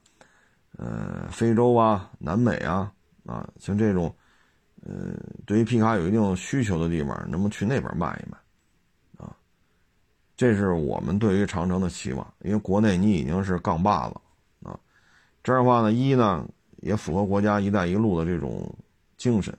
[0.77, 2.93] 呃，非洲啊，南美啊，
[3.25, 4.15] 啊，像这种，
[4.85, 5.15] 呃，
[5.47, 8.37] 对于皮卡有一定需求的地方，能不能去那边卖一卖？
[9.25, 9.35] 啊，
[10.37, 14.17] 这是我们对于长城的期望，因为国内你已经是杠把子
[14.65, 14.79] 啊，
[15.43, 16.47] 这样的话呢，一呢
[16.83, 18.71] 也符合国家“一带一路”的这种
[19.17, 19.57] 精神。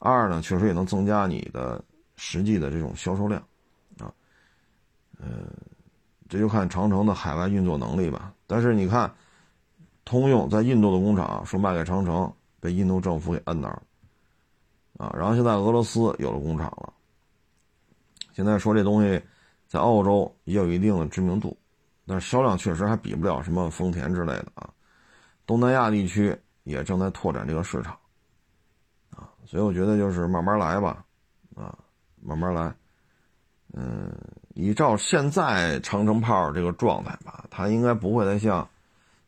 [0.00, 1.82] 二呢，确实也能增加你的
[2.16, 3.38] 实际的这种销售量，
[3.98, 4.10] 啊，
[5.18, 5.52] 呃，
[6.26, 8.32] 这就看长城的海外运作能力吧。
[8.46, 9.12] 但是你看，
[10.06, 13.82] 通用在印度的工厂说卖给长城，被印度政府给摁那儿，
[14.96, 16.92] 啊，然后现在俄罗斯有了工厂了，
[18.32, 19.22] 现在说这东西
[19.68, 21.54] 在澳洲也有一定的知名度，
[22.06, 24.70] 但是销量确实还比不了什么丰田之类的啊。
[25.44, 26.34] 东南亚地区
[26.64, 27.94] 也正在拓展这个市场。
[29.50, 31.04] 所以我觉得就是慢慢来吧，
[31.56, 31.76] 啊，
[32.22, 32.72] 慢慢来，
[33.72, 34.08] 嗯，
[34.54, 38.68] 依照现在长城炮这个状态吧，它应该不会再像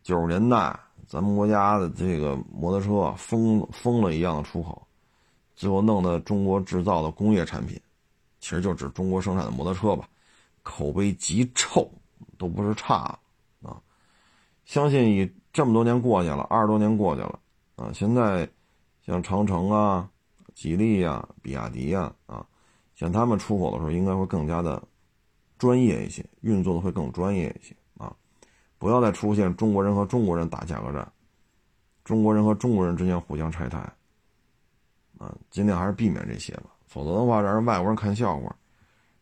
[0.05, 4.81] 九十年代咱们国家的这个摩托车疯疯了一样的出口，
[5.57, 7.81] 最后弄的中国制造的工业产品，
[8.39, 10.09] 其实就指中国生产的摩托车吧，
[10.63, 11.91] 口碑极臭，
[12.39, 13.19] 都不是差
[13.61, 13.83] 啊。
[14.67, 17.41] 相信以这么多年过去了，二十多年过去了，
[17.75, 18.49] 啊，现在
[19.07, 20.09] 像长城啊。
[20.55, 22.47] 吉利呀，比亚迪呀，啊，
[22.95, 24.81] 像他们出口的时候，应该会更加的
[25.59, 28.15] 专业一些，运作的会更专业一些啊！
[28.77, 31.11] 不要再出现中国人和中国人打价格战，
[32.05, 33.79] 中国人和中国人之间互相拆台
[35.17, 35.35] 啊！
[35.51, 38.55] 尽量还是避免这些吧，否则的话，让人外国人看笑话，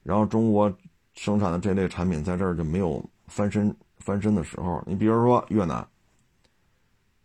[0.02, 0.70] 然后中国
[1.14, 4.82] 生产的这类产品在这儿就没有翻身翻身的时候。
[4.84, 5.76] 你比如说越南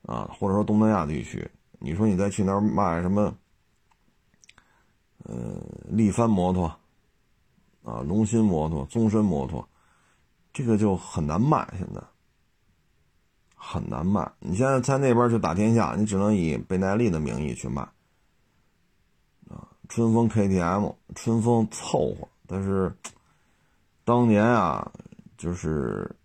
[0.03, 3.35] 啊，或者说东南亚地区，你说你再去那儿卖什么？
[5.27, 6.67] 呃，力帆摩托，
[7.83, 9.67] 啊，龙芯摩托、宗申摩托，
[10.53, 12.01] 这个就很难卖，现在
[13.55, 14.31] 很难卖。
[14.39, 17.81] 你现在在那边去打天下，你只能以倍耐力的名义去卖，
[19.49, 22.95] 啊，春风 KTM，春风凑合，但是
[24.03, 24.91] 当年啊，
[25.37, 26.15] 就是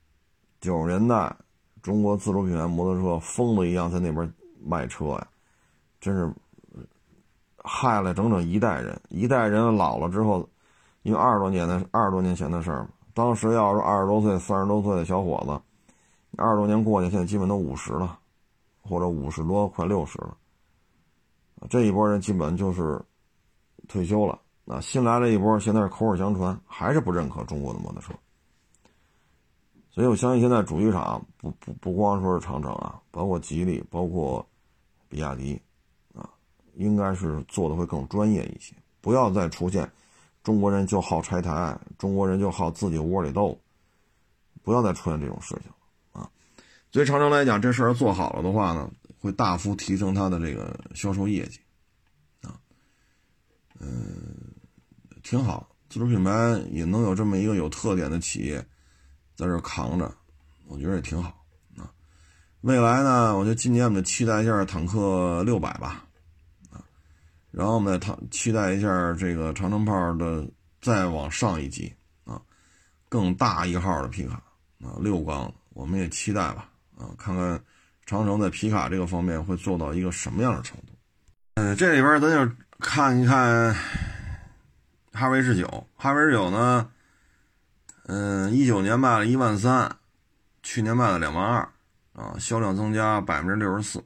[0.60, 1.34] 九十年代，
[1.80, 4.30] 中国自主品牌摩托车疯了一样在那边
[4.62, 5.26] 卖车呀，
[6.00, 6.32] 真是。
[7.62, 10.48] 害了整整一代人，一代人老了之后，
[11.02, 12.88] 因为二十多年的二十多年前的事儿嘛。
[13.12, 15.60] 当时要是二十多岁、三十多岁的小伙子，
[16.42, 18.18] 二十多年过去，现在基本都五十了，
[18.80, 20.34] 或者五十多快六十了。
[21.68, 22.98] 这一波人基本就是
[23.88, 24.40] 退休了。
[24.64, 28.14] 啊，新来了一波，现在是口耳相传，还是不认可中国的摩托车。
[29.90, 34.44] 所以我相信现在主机厂不不不光说是长城啊，包括吉利，包括
[35.10, 35.60] 比亚迪。
[36.80, 39.88] 应该是做的会更专业一些，不要再出现
[40.42, 43.60] 中国人就好拆台，中国人就好自己窝里斗，
[44.62, 45.70] 不要再出现这种事情
[46.12, 46.28] 啊。
[46.90, 48.90] 对长城来讲，这事儿做好了的话呢，
[49.20, 51.60] 会大幅提升它的这个销售业绩
[52.40, 52.58] 啊。
[53.78, 54.24] 嗯，
[55.22, 56.32] 挺好，自主品牌
[56.72, 58.56] 也能有这么一个有特点的企业
[59.36, 60.10] 在这扛着，
[60.66, 61.44] 我觉得也挺好
[61.76, 61.92] 啊。
[62.62, 66.06] 未来呢，我觉得今年我们期待一下坦克六百吧。
[67.50, 70.46] 然后我们再谈，期待一下这个长城炮的
[70.80, 71.92] 再往上一级
[72.24, 72.40] 啊，
[73.08, 74.34] 更大一号的皮卡
[74.82, 77.60] 啊，六缸，我们也期待吧啊，看看
[78.06, 80.92] 长城在皮卡这个方面会做到一个什么样的程度。
[81.54, 83.74] 嗯，这里边咱就看一看
[85.12, 86.88] 哈弗 H 九，哈弗 H 九呢，
[88.06, 89.96] 嗯，一九年卖了一万三，
[90.62, 91.68] 去年卖了两万二
[92.12, 94.02] 啊，销量增加百分之六十四。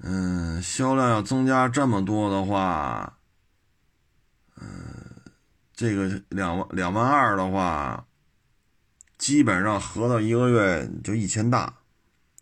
[0.00, 3.18] 嗯，销量要增加这么多的话，
[4.54, 4.64] 嗯，
[5.74, 8.06] 这个两万两万二的话，
[9.18, 11.74] 基本上合到一个月就一千大，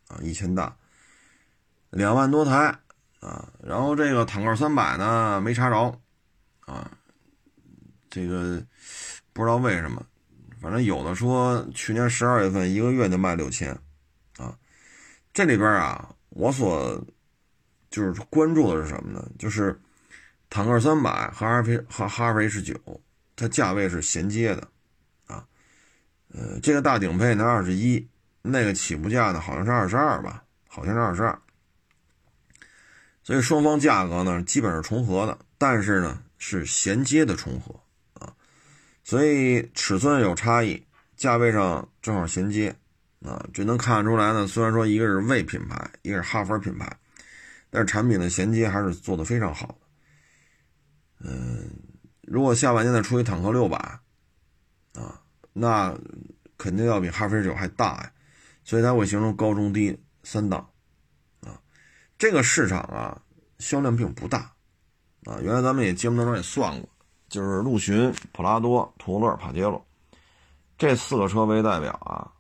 [0.09, 0.77] 啊，一千大，
[1.89, 2.79] 两万多台
[3.21, 3.49] 啊。
[3.63, 5.99] 然后这个坦克三百呢没查着，
[6.67, 6.91] 啊，
[8.11, 8.63] 这个
[9.33, 10.05] 不知道为什么，
[10.61, 13.73] 反正有的说去年十二月份一个月就卖六千，
[14.37, 14.55] 啊，
[15.33, 17.03] 这里边啊，我所。
[17.97, 19.27] 就是关注的是什么呢？
[19.39, 19.81] 就是
[20.51, 22.75] 坦克三百和哈弗和哈弗 H 九，
[23.35, 24.69] 它价位是衔接的，
[25.27, 25.43] 啊，
[26.29, 28.07] 呃，这个大顶配呢二十一，
[28.43, 31.41] 那个起步价呢好像是二十二吧，好像是二十二，
[33.23, 37.81] 所以双方价格呢基本是重合的，但是呢是衔接的重合
[38.21, 38.31] 啊，
[39.05, 40.85] 所以尺寸有差异，
[41.17, 42.77] 价位上正好衔接
[43.25, 44.47] 啊，这能看出来呢。
[44.47, 46.95] 虽然说一个是魏品牌，一个是哈弗品牌。
[47.77, 51.71] 但是产品的衔接还是做的非常好的，嗯，
[52.23, 53.77] 如果下半年再出一坦克六百，
[54.95, 55.21] 啊，
[55.53, 55.95] 那
[56.57, 58.11] 肯定要比哈弗 H 九还大呀，
[58.65, 60.67] 所以它会形成高中低三档，
[61.43, 61.61] 啊，
[62.17, 63.21] 这个市场啊
[63.59, 64.51] 销量并不大，
[65.27, 66.89] 啊，原来咱们也节目当中也算过，
[67.29, 69.87] 就是陆巡、普拉多、途乐、帕杰罗
[70.79, 72.33] 这四个车为代表啊，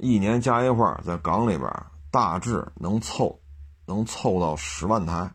[0.00, 1.70] 一年加一块在港里边
[2.10, 3.38] 大致能凑。
[3.86, 5.30] 能凑到十万台，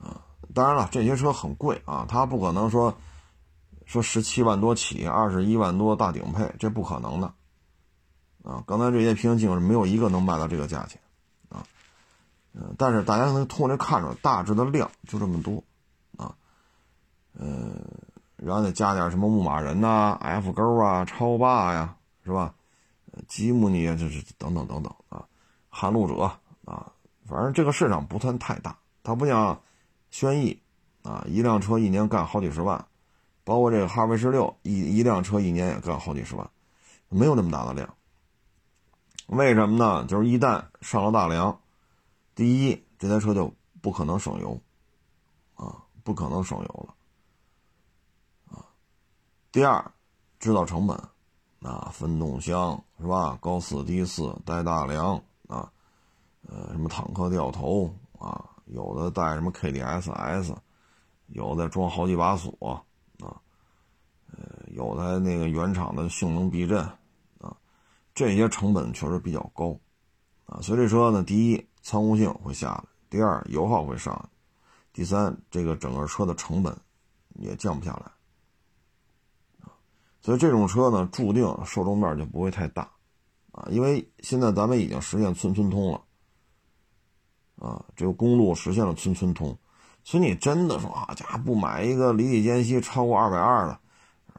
[0.00, 0.22] 啊
[0.54, 2.94] 当然了，这些车很贵啊，它不可能说
[3.86, 7.26] 说十七万多起，二十一万多大顶配，这不可能的
[8.44, 8.62] 啊。
[8.66, 11.00] 刚才这些平行进口是没有一个能卖到这个价钱
[11.48, 11.64] 啊。
[12.52, 15.64] 嗯，但是大家能通过这看出，大致的量就这么多
[16.16, 16.34] 啊。
[17.34, 17.82] 嗯，
[18.36, 22.54] 然后再加点什么牧马人呐、F 勾啊、超霸呀，是吧？
[23.28, 25.24] 吉姆尼啊，这是等等等等啊，
[25.68, 26.30] 撼路者，
[27.32, 29.58] 反正这个市场不算太大，它不像。
[30.10, 30.60] 轩逸，
[31.04, 32.86] 啊，一辆车一年干好几十万，
[33.44, 36.50] 包括这个哈弗 H 六，一一辆车一年也干好几十万，
[37.08, 37.88] 没有那么大的量。
[39.28, 40.04] 为什么呢？
[40.04, 41.58] 就是一旦上了大梁，
[42.34, 44.60] 第一，这台车就不可能省油，
[45.54, 48.68] 啊，不可能省油了，啊。
[49.50, 49.82] 第二，
[50.38, 50.94] 制造成本，
[51.62, 53.38] 啊，分动箱是吧？
[53.40, 55.18] 高四低四带大梁
[55.48, 55.72] 啊，
[56.48, 58.48] 呃，什么坦克掉头啊。
[58.66, 60.54] 有的带什么 KDSS，
[61.26, 62.56] 有的装好几把锁
[63.20, 63.36] 啊，
[64.30, 66.80] 呃，有的那个原厂的性能避震
[67.38, 67.54] 啊，
[68.14, 69.78] 这些成本确实比较高
[70.46, 74.30] 啊，所以这车呢，第一操控性会下来，第二油耗会上，
[74.90, 76.74] 第三这个整个车的成本
[77.34, 79.74] 也降不下来啊，
[80.22, 82.90] 所以这种车呢，注定受众面就不会太大
[83.50, 86.00] 啊，因为现在咱们已经实现村村通了。
[87.62, 89.56] 啊，这个公路实现了村村通，
[90.02, 93.78] 所以你真的说啊，家不买一个离地间隙超过二百二的，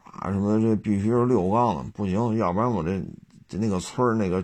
[0.04, 3.02] 啊，什么这必须是六缸的，不行，要不然我这
[3.48, 4.44] 这那个村那个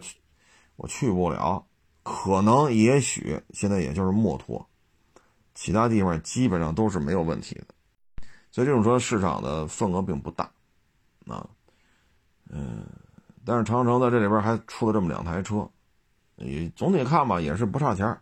[0.78, 1.66] 我去不了。
[2.04, 4.66] 可能也许现在也就是墨脱，
[5.54, 7.66] 其他地方基本上都是没有问题的。
[8.50, 10.50] 所以这种车市场的份额并不大，
[11.28, 11.46] 啊，
[12.50, 12.86] 嗯，
[13.46, 15.70] 但是长城在这里边还出了这么两台车，
[16.38, 18.18] 也总体看吧，也是不差钱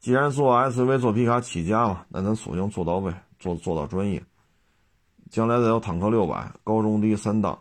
[0.00, 4.22] 既然做 SUV 做皮卡起家嘛，那咱索性做到位，做做到专业。
[5.30, 7.56] 将来再有坦克六百高中低三档，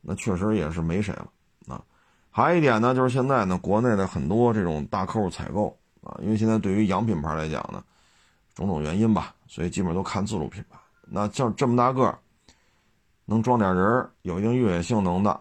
[0.00, 1.30] 那确实也是没谁了
[1.68, 1.84] 啊。
[2.30, 5.68] 还有一点呢，就是现在呢，国内的很多这种大客户采购
[6.02, 7.84] 啊，因为现在对于洋品牌来讲呢，
[8.54, 10.78] 种种原因吧，所以基本都看自主品牌。
[11.02, 12.18] 那像这么大个
[13.26, 15.38] 能装点人有一定越野性能的，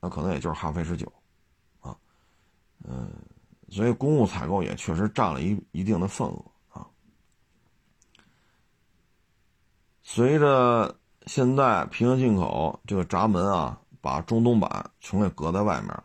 [0.00, 1.10] 那可能也就是哈弗十九
[1.80, 1.96] 啊，
[2.82, 3.08] 嗯。
[3.68, 6.86] 所以公务采购也确实占了一一定的份额啊。
[10.02, 10.96] 随着
[11.26, 16.02] 现在平行进口这个闸门啊，把中东版全给隔在外面。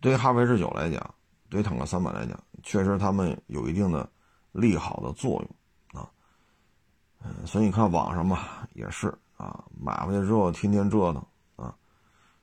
[0.00, 1.14] 对于哈弗 H 九来讲，
[1.48, 4.08] 对坦克三百来讲，确实他们有一定的
[4.50, 6.10] 利好的作用啊。
[7.22, 11.24] 嗯，所以你看网上嘛，也是啊，买回去之后天天折腾
[11.54, 11.74] 啊。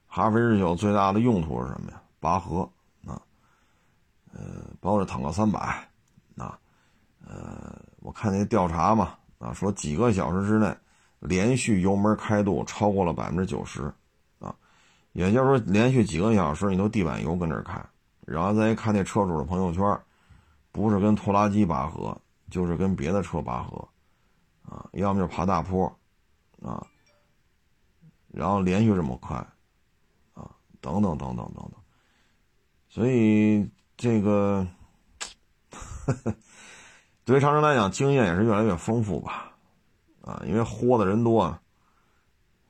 [0.07, 2.01] 哈弗 H 九最大的用途是什么呀？
[2.21, 2.69] 拔河。
[4.37, 5.87] 呃，包括坦克三百，
[6.35, 6.59] 啊，
[7.25, 10.75] 呃，我看那调查嘛，啊，说几个小时之内，
[11.21, 13.83] 连续油门开度超过了百分之九十，
[14.39, 14.53] 啊，
[15.13, 17.81] 也就是说连续几个小时你都地板油跟这开，
[18.25, 19.97] 然后再一看那车主的朋友圈，
[20.73, 23.87] 不是跟拖拉机拔河，就是跟别的车拔河，
[24.67, 25.87] 啊，要么就爬大坡，
[26.61, 26.85] 啊，
[28.33, 29.37] 然后连续这么快，
[30.33, 31.71] 啊，等等等等等等，
[32.89, 33.65] 所以。
[33.97, 34.67] 这个，
[37.23, 39.51] 对于长城来讲，经验也是越来越丰富吧，
[40.21, 41.57] 啊，因为豁的人多，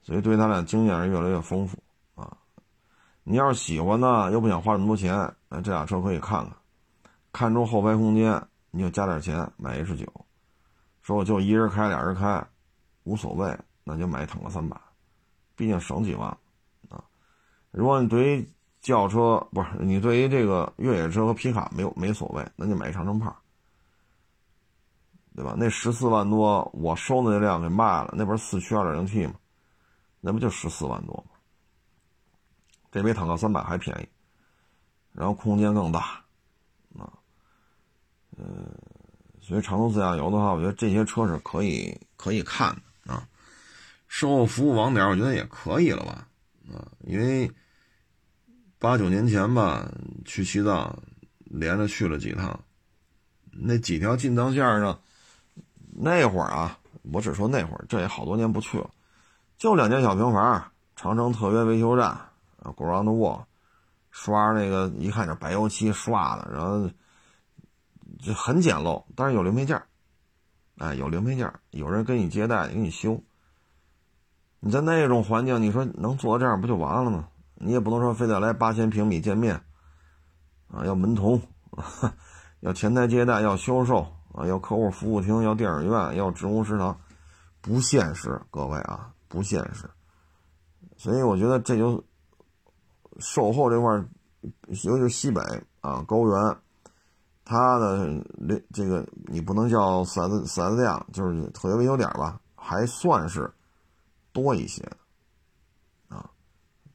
[0.01, 1.78] 所以对他俩经验是越来越丰富
[2.13, 2.38] 啊。
[3.23, 6.55] 你要是喜欢呢，又不想花那么多钱，那这俩车可以看看，
[7.32, 10.05] 看中后排空间，你就加点钱买 H 九。
[11.01, 12.43] 说我就一人开，俩人开，
[13.03, 14.80] 无所谓，那就买坦克三百，
[15.55, 16.30] 毕竟省几万
[16.89, 17.03] 啊。
[17.71, 18.53] 如果你对于
[18.86, 23.36] 轿车不是你对于这个越野车和皮卡没有没所谓，那就买长城炮，
[25.36, 25.56] 对吧？
[25.58, 29.34] 那十四万多，我收的那辆给卖了，那不是四驱二点零 T 吗？
[30.22, 31.36] 那不就十四万多吗？
[32.92, 34.08] 这比坦克三百还便宜，
[35.14, 36.24] 然后空间更大，
[37.00, 37.12] 啊，
[38.38, 38.70] 嗯，
[39.42, 43.28] 所以长途自驾游的话，我觉得这些车是可以可以看的啊。
[44.08, 46.28] 售后服务网点，我觉得也可以了吧，
[46.72, 47.52] 啊，因为。
[48.86, 49.92] 八九年前吧，
[50.26, 50.96] 去西藏，
[51.40, 52.60] 连着去了几趟，
[53.50, 55.00] 那几条进藏线上，
[55.92, 56.78] 那会儿啊，
[57.12, 58.88] 我只说那会儿，这也好多年不去了，
[59.58, 62.30] 就两间小平房，长城特约维修站，啊
[62.78, 63.44] ，Ground Wall，
[64.12, 66.88] 刷那个一看就白油漆刷的，然后
[68.20, 69.82] 就很简陋，但是有零配件
[70.78, 73.20] 哎，有零配件有人给你接待，给你修。
[74.60, 77.30] 你在那种环境，你说能做到这样，不就完了吗？
[77.66, 79.59] 你也不能说非得来八千平米见面，
[80.68, 81.41] 啊，要门童，
[82.61, 86.95] 要前台接待，要销售啊，要客户服务厅，要电影院，要职工食堂，
[87.61, 89.89] 不现实，各位啊，不现实。
[90.95, 92.03] 所以我觉得这就
[93.18, 93.91] 售后这块
[94.84, 95.41] 尤其是西北
[95.82, 96.57] 啊，高原，
[97.43, 103.51] 它的这这个你不能叫四 S 四 S 店，就是特别维修点吧，还算是
[104.32, 104.88] 多一些。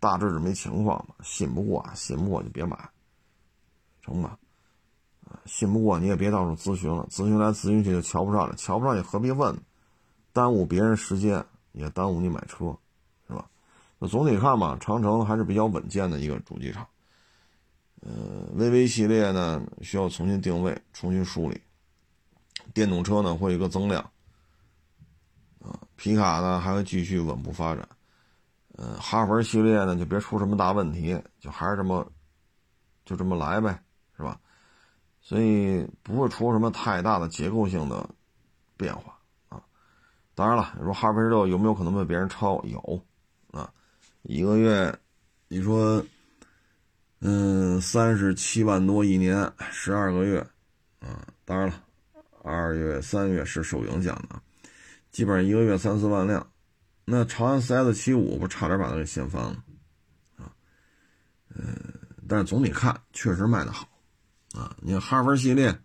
[0.01, 2.77] 大致是没情况嘛，信不过啊，信不过就别买，
[4.03, 4.37] 成吧？
[5.45, 9.57] 信不过你也别到处咨询了，咨询来咨询去就瞧不上了，瞧不上你何必问？
[10.33, 12.77] 耽误别人时间，也耽误你买车，
[13.29, 13.49] 是吧？
[13.99, 16.87] 那总体看吧，长城还是比较稳健的一个主机厂。
[18.01, 21.61] 呃，VV 系列呢需要重新定位、重新梳理。
[22.73, 24.03] 电动车呢会有一个增量，
[25.61, 27.87] 啊，皮卡呢还会继续稳步发展。
[28.81, 32.11] 嗯，哈弗系列呢就别出什么大问题，就还是这么，
[33.05, 33.79] 就这么来呗，
[34.17, 34.41] 是吧？
[35.21, 38.09] 所以不会出什么太大的结构性的
[38.77, 39.19] 变化
[39.51, 39.63] 啊。
[40.35, 42.65] 当然了，你说哈弗 H 六有没有可能被别人超？
[42.65, 43.05] 有
[43.53, 43.71] 啊，
[44.23, 44.99] 一个月，
[45.49, 46.03] 你说。
[47.23, 50.41] 嗯，三十七万多一年，十二个月，
[51.01, 51.75] 啊，当然了，
[52.43, 54.41] 二月、三月是受影响的，
[55.11, 56.51] 基本上一个月三四万辆。
[57.13, 59.65] 那长安 CS 七五不差点把它给掀翻了，
[60.37, 60.55] 啊，
[61.49, 61.77] 嗯，
[62.29, 63.89] 但是总体看确实卖的好，
[64.53, 65.77] 啊，你看哈弗系列，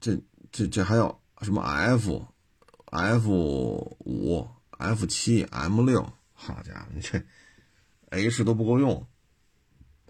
[0.00, 2.26] 这这这还有什么 F、
[2.86, 7.22] F 五、F 七、M 六，好家伙，你这
[8.10, 9.06] H 都不够用。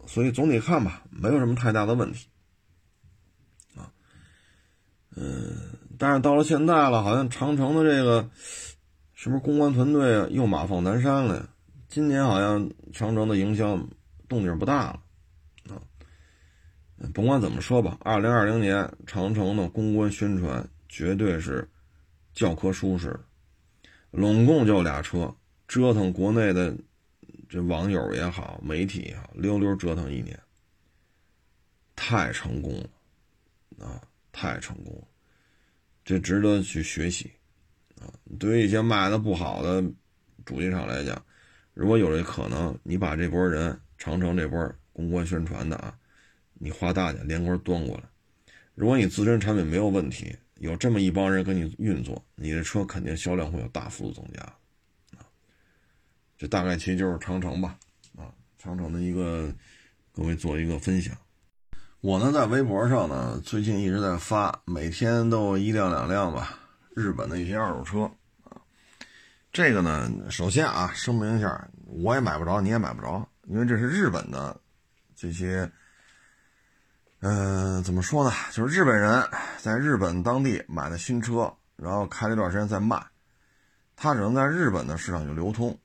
[0.06, 2.26] 所以总体看吧，没有什么太大的问题，
[3.76, 3.92] 啊，
[5.14, 8.30] 嗯，但是到了现在了，好像长城的这个
[9.22, 11.48] 是不是公关团队又马放南山了？
[11.88, 13.78] 今年好像长城的营销
[14.28, 15.02] 动静不大了，
[15.72, 15.78] 啊，
[17.14, 21.70] 甭管怎么说吧，二零二零年长城的公关宣传绝对是
[22.34, 23.16] 教科书式，
[24.10, 25.32] 拢共就俩车，
[25.68, 26.76] 折腾国内的。
[27.48, 30.36] 这网友也好，媒体也好，溜溜折腾一年，
[31.94, 32.72] 太成功
[33.78, 34.02] 了，啊，
[34.32, 35.06] 太成功了，
[36.04, 37.30] 这值得去学习，
[38.38, 39.82] 对于一些卖的不好的
[40.44, 41.20] 主机厂来讲，
[41.74, 45.94] 如果有这可能，你把这波人长城这波公关宣传的啊，
[46.54, 48.04] 你花大价连锅端过来，
[48.74, 54.40] 如果你自身产品没有问题，有这么一帮人跟你运作，你的车肯定销量会有大幅度增加。
[54.42, 55.26] 啊
[56.38, 57.78] 这大概其实就是长城吧，
[58.16, 58.26] 啊，
[58.58, 59.54] 长城的一个
[60.12, 61.16] 各位做一个分享。
[62.00, 66.58] 我呢在微博上呢最近一直在发，每天都一辆两辆吧，
[66.94, 68.10] 日本的一些二手车
[68.44, 68.60] 啊。
[69.52, 74.58] 这个呢，首先啊声明一下，我也买不着，你也买不着，因为这是日本的
[75.14, 75.70] 这些，
[77.20, 78.32] 嗯，怎么说呢？
[78.50, 79.22] 就是日本人
[79.58, 83.04] 在日本当地买的新车，然后开了一段时间再卖，
[83.94, 85.78] 它只能在日本的市场去流通。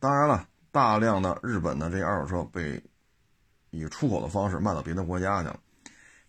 [0.00, 2.82] 当然了，大量的日本的这二手车被
[3.70, 5.60] 以出口的方式卖到别的国家去了，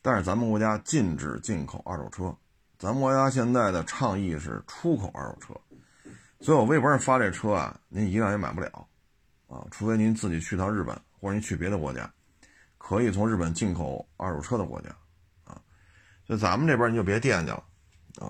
[0.01, 2.35] 但是咱们国家禁止进口二手车，
[2.83, 5.53] 咱国家现在的倡议是出口二手车，
[6.41, 8.85] 所以我微博上发这车啊，您一辆也买不了
[9.47, 12.11] 啊，除非您自己去趟日本，或者您去别的国家，
[12.77, 14.89] 可以从日本进口二手车的国家
[15.45, 15.55] 啊，
[16.27, 17.63] 所以咱们这边你就别惦记了
[18.19, 18.27] 啊，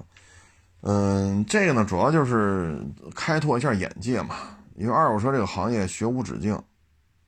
[0.82, 2.80] 嗯，这个呢主要就是
[3.16, 4.36] 开拓一下眼界嘛。
[4.76, 6.62] 因为二手车这个行业学无止境，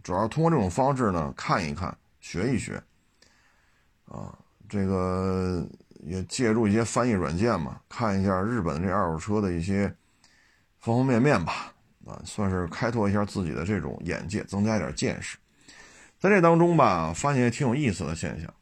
[0.03, 2.79] 主要通过这种方式呢，看一看，学一学，
[4.05, 4.37] 啊，
[4.69, 5.67] 这个
[6.05, 9.87] 也借助一些翻译软件嘛，看一下日本这二手车的一些
[10.79, 11.73] 方方面面吧，
[12.05, 15.37] 啊，算是开拓一下自己的这种眼界，增加一点见识。
[16.19, 18.53] 在这当中吧，发现也挺有意思的现象，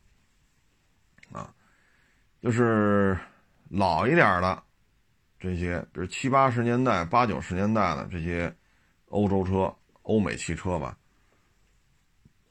[1.32, 1.54] 啊，
[2.42, 3.18] 就是
[3.70, 4.64] 老一点的
[5.40, 8.54] 这些，比如七八十年代、八九十年代的这些。
[9.14, 9.72] 欧洲车、
[10.02, 10.98] 欧美汽车吧，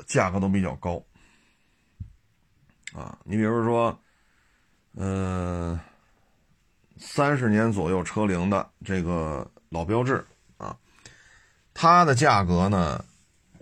[0.07, 1.05] 价格都比较高
[2.93, 3.18] 啊。
[3.24, 4.01] 你比如说，
[4.95, 5.78] 嗯，
[6.99, 10.24] 三十年左右车龄的这个老标志
[10.59, 10.76] 啊，
[11.74, 13.05] 它的价格呢，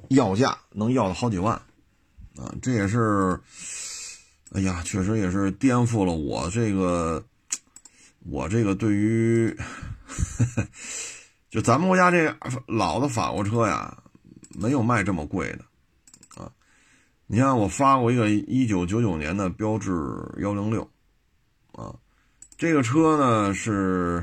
[0.09, 1.55] 要价能要到好几万
[2.37, 2.55] 啊。
[2.61, 3.41] 这也是，
[4.53, 7.24] 哎呀，确实也是颠覆了我这个，
[8.28, 9.57] 我这个对于。
[11.51, 12.33] 就咱们国家这
[12.66, 13.97] 老的法国车呀，
[14.51, 15.64] 没有卖这么贵的，
[16.41, 16.51] 啊，
[17.26, 19.91] 你看我发过一个一九九九年的标致
[20.39, 20.89] 幺零六，
[21.81, 21.97] 啊，
[22.59, 24.22] 这个车呢是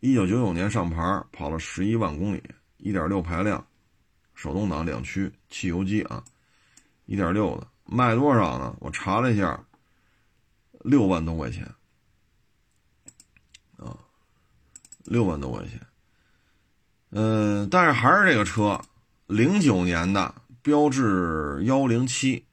[0.00, 2.42] 一九九九年上牌，跑了十一万公里，
[2.78, 3.64] 一点六排量，
[4.34, 6.24] 手动挡两驱，汽油机啊，
[7.04, 8.74] 一点六的，卖多少呢？
[8.80, 9.62] 我查了一下，
[10.80, 11.62] 六万多块钱，
[13.76, 13.94] 啊，
[15.04, 15.78] 六万多块钱。
[17.10, 18.80] 嗯，但是还是这个车，
[19.26, 22.46] 零九年的标致幺零七，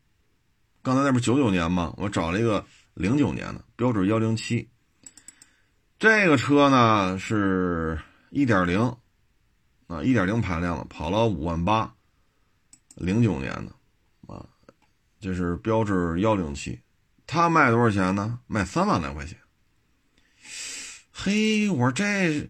[0.81, 1.93] 刚才那不是九九年吗？
[1.95, 2.63] 我找了一个
[2.93, 4.69] 零九年的标致幺零七，
[5.97, 8.79] 这个车呢是一点零，
[9.87, 11.93] 啊，一点零排量的，跑了五万八，
[12.95, 14.45] 零九年的，啊，
[15.19, 16.79] 这是标致幺零七，
[17.25, 18.39] 它卖多少钱呢？
[18.47, 19.37] 卖三万来块钱。
[21.11, 22.49] 嘿，我说这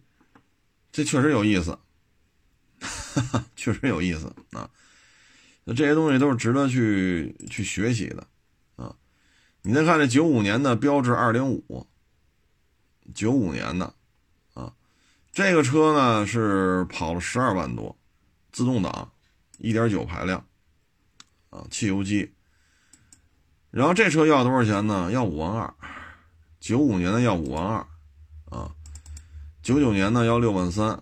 [0.92, 1.78] 这确实有意思。
[2.80, 4.70] 哈哈，确实有意思啊！
[5.66, 8.26] 那这些东西都是值得去去学习的！
[9.64, 11.88] 你再看这九五年的标致二零五，
[13.14, 13.94] 九五年的
[14.54, 14.74] 啊，
[15.32, 17.96] 这个车呢是跑了十二万多，
[18.52, 19.12] 自动挡，
[19.58, 20.44] 一点九排量
[21.50, 22.34] 啊，汽油机。
[23.70, 25.12] 然后这车要多少钱呢？
[25.12, 25.74] 要五万二，
[26.60, 27.88] 九五年的要五万二
[28.50, 28.72] 啊，
[29.62, 31.02] 九九年的要六万三。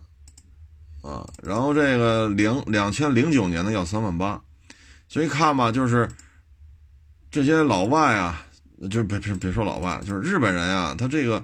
[1.02, 4.44] 啊，然后这个零两千零九年的要三万八，
[5.08, 6.12] 所以看吧，就是
[7.32, 8.46] 这些老外啊，
[8.88, 11.44] 就别别别说老外，就是日本人啊，他这个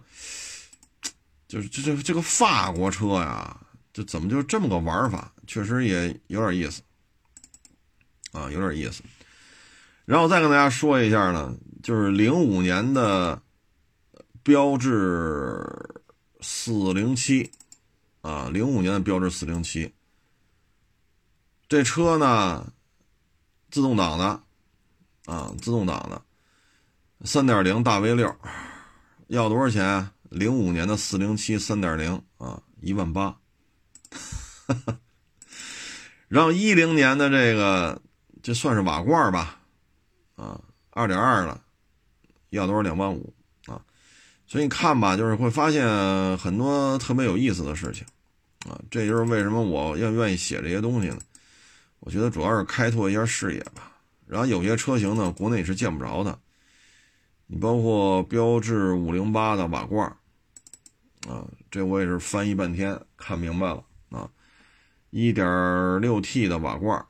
[1.47, 3.59] 就是这这这个法国车呀，
[3.91, 5.33] 这怎么就这么个玩法？
[5.47, 6.81] 确实也有点意思
[8.31, 9.03] 啊，有点意思。
[10.05, 13.41] 然后再跟大家说一下呢，就是零五年的
[14.43, 15.63] 标致
[16.41, 17.51] 四零七。
[18.21, 19.93] 啊，零五年的标致四零七，
[21.69, 22.73] 这车呢，
[23.69, 24.41] 自动挡的，
[25.25, 26.19] 啊，自动挡的，
[27.23, 28.35] 三点零大 V 六，
[29.27, 30.09] 要多少钱？
[30.29, 33.37] 零五年的四零七三点零啊，一万八。
[36.27, 38.01] 然后一零年的这个，
[38.43, 39.59] 这算是瓦罐吧，
[40.35, 40.59] 啊，
[40.89, 41.61] 二点二了，
[42.49, 42.81] 要多少？
[42.81, 43.33] 两万五
[43.67, 43.79] 啊。
[44.45, 48.05] 所以你看吧，就是会发现很多特别有意思的事情。
[48.69, 51.19] 啊，这就是为什么我要愿意写这些东西呢？
[51.99, 53.91] 我觉得主要是开拓一下视野吧。
[54.27, 56.37] 然后有些车型呢，国内是见不着的。
[57.47, 60.07] 你包括标致五零八的瓦罐
[61.27, 64.29] 啊，这我也是翻译半天看明白了啊。
[65.09, 67.05] 一点六 T 的瓦罐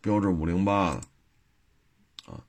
[0.00, 1.00] 标致五零八的
[2.32, 2.42] 啊。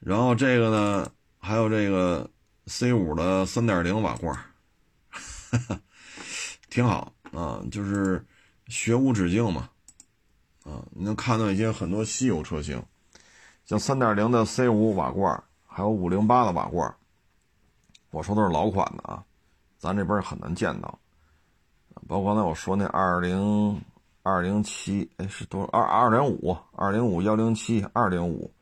[0.00, 2.30] 然后这个呢，还有这个
[2.66, 4.34] C 五的三点零瓦罐
[5.08, 5.80] 哈哈
[6.70, 7.12] 挺好。
[7.30, 8.24] 啊，就是
[8.68, 9.68] 学无止境嘛，
[10.64, 12.82] 啊，你能看到一些很多稀有车型，
[13.66, 15.44] 像三点零的 C 五瓦罐，
[15.78, 16.92] 还有五零八的瓦罐，
[18.10, 19.22] 我说都是老款的啊，
[19.78, 20.98] 咱这边很难见到，
[22.08, 23.80] 包括刚才我说那二零
[24.24, 25.64] 二零七，哎，是多？
[25.66, 28.52] 二二零五，二零五幺零七，二零五，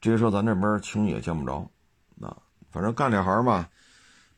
[0.00, 1.70] 这些车咱这边轻易也见不着，
[2.20, 2.36] 啊，
[2.72, 3.70] 反正干这行吧，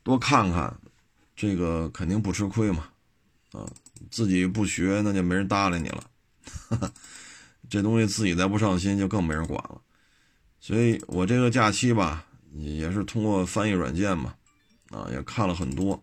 [0.03, 0.79] 多看看，
[1.35, 2.89] 这个肯定不吃亏嘛。
[3.53, 3.67] 啊，
[4.11, 6.05] 自己不学，那就没人搭理你了。
[7.71, 9.81] 这东西自己再不上心，就更没人管了。
[10.61, 14.35] 所以我这个假期吧，也是通过翻译软件嘛，
[14.91, 16.01] 啊，也看了很多。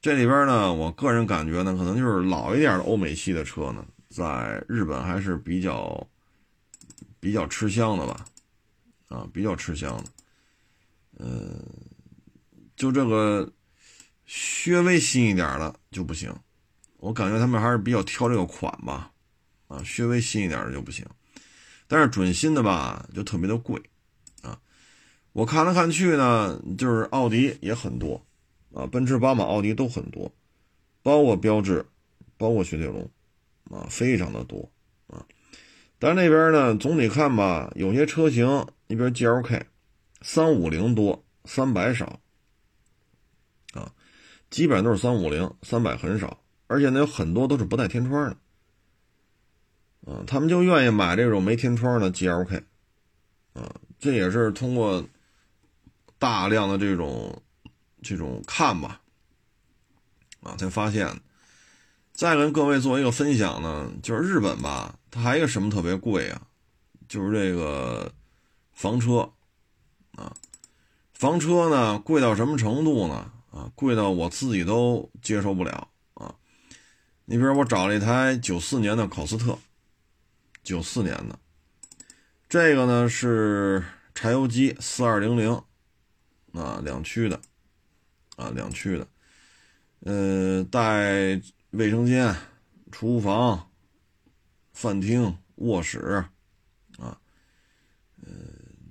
[0.00, 6.06] 这里边呢，我个人感觉呢，可能就是老一点的欧美系的车呢，在日本还是比较
[7.18, 8.24] 比较吃香的吧，
[9.08, 10.04] 啊，比较吃香的。
[11.18, 11.60] 嗯，
[12.76, 13.50] 就这个。
[14.26, 16.34] 稍微新一点的就不行，
[16.96, 19.12] 我感觉他们还是比较挑这个款吧，
[19.68, 21.04] 啊，稍微新一点的就不行，
[21.94, 23.80] 但是准新的吧就特别的贵，
[24.42, 24.58] 啊，
[25.32, 28.20] 我看来看去呢，就是奥迪也很多，
[28.72, 30.32] 啊，奔驰、宝马、奥迪都很多，
[31.04, 31.86] 包括标致，
[32.36, 33.08] 包括雪铁龙，
[33.70, 34.68] 啊，非常的多，
[35.06, 35.24] 啊，
[36.00, 39.62] 但是那边呢，总体看吧，有些车型，你比如 GLK，
[40.20, 42.18] 三五零多，三百少。
[44.50, 48.36] 基本上都是三五零，三百很少，而且呢有很多都是不带天窗的，
[50.06, 52.62] 啊，他们就愿意买这种没天窗的 GLK，
[53.54, 55.04] 啊，这也是通过
[56.18, 57.42] 大量的这种
[58.02, 59.00] 这种看吧，
[60.42, 61.20] 啊，才发现。
[62.12, 66.42] 再跟各位做一个分享呢，就是日本吧，它还有一个什么特别贵啊？
[67.08, 68.12] 就是这个
[68.72, 69.32] 房车，
[70.16, 70.32] 啊，
[71.12, 73.32] 房车呢贵到什么程度呢？
[73.50, 76.34] 啊，贵到我自己都接受不了啊！
[77.24, 79.58] 你比如我找了一台九四年的考斯特，
[80.64, 81.38] 九四年的，
[82.48, 83.84] 这个呢是
[84.14, 85.52] 柴油机，四二零零，
[86.54, 87.38] 啊，两驱的，
[88.36, 89.06] 啊，两驱的，
[90.00, 91.38] 呃，带
[91.72, 92.34] 卫生间、
[92.90, 93.70] 厨房、
[94.72, 96.24] 饭厅、卧室，
[96.98, 97.20] 啊，
[98.22, 98.32] 呃，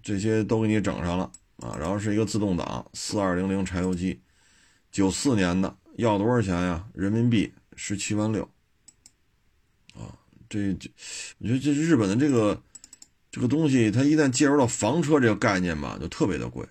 [0.04, 4.22] 这些都给你整上了啊，然后是一个自动挡四二零零柴油机，
[4.92, 6.88] 九四年的，要多少钱呀？
[6.94, 8.48] 人民币十七万六。
[10.54, 10.92] 这这，
[11.40, 12.62] 我觉得这日本的这个
[13.32, 16.64] 这个东西，它一旦介入到房车这个概念吧，就特别的贵。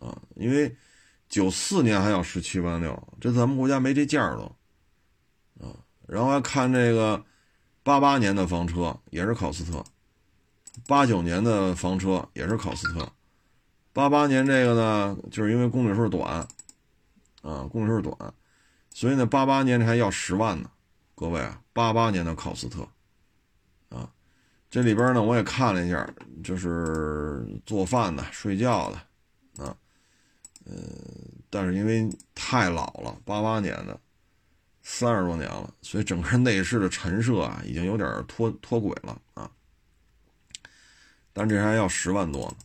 [0.00, 0.76] 啊，因为
[1.28, 4.42] 九四年还要十七万六，这咱们国家没这价儿都。
[5.64, 5.70] 啊，
[6.08, 7.24] 然后还看这个
[7.84, 9.84] 八八年的房车也是考斯特，
[10.88, 13.08] 八九年的房车也是考斯特。
[13.92, 16.46] 八八年这个呢，就是因为公里数短，
[17.42, 18.34] 啊，公里数短，
[18.92, 20.68] 所以呢，八八年还要十万呢。
[21.14, 22.86] 各位啊，八八年的考斯特，
[23.88, 24.10] 啊，
[24.68, 26.08] 这里边呢我也看了一下，
[26.42, 29.76] 就是做饭的、睡觉的，啊，
[30.64, 30.74] 呃，
[31.48, 33.98] 但是因为太老了，八八年的，
[34.82, 39.50] 三十多年了，所以整个内饰的陈设啊，已经有点脱脱轨了啊。
[41.32, 42.56] 但这还要十万多呢。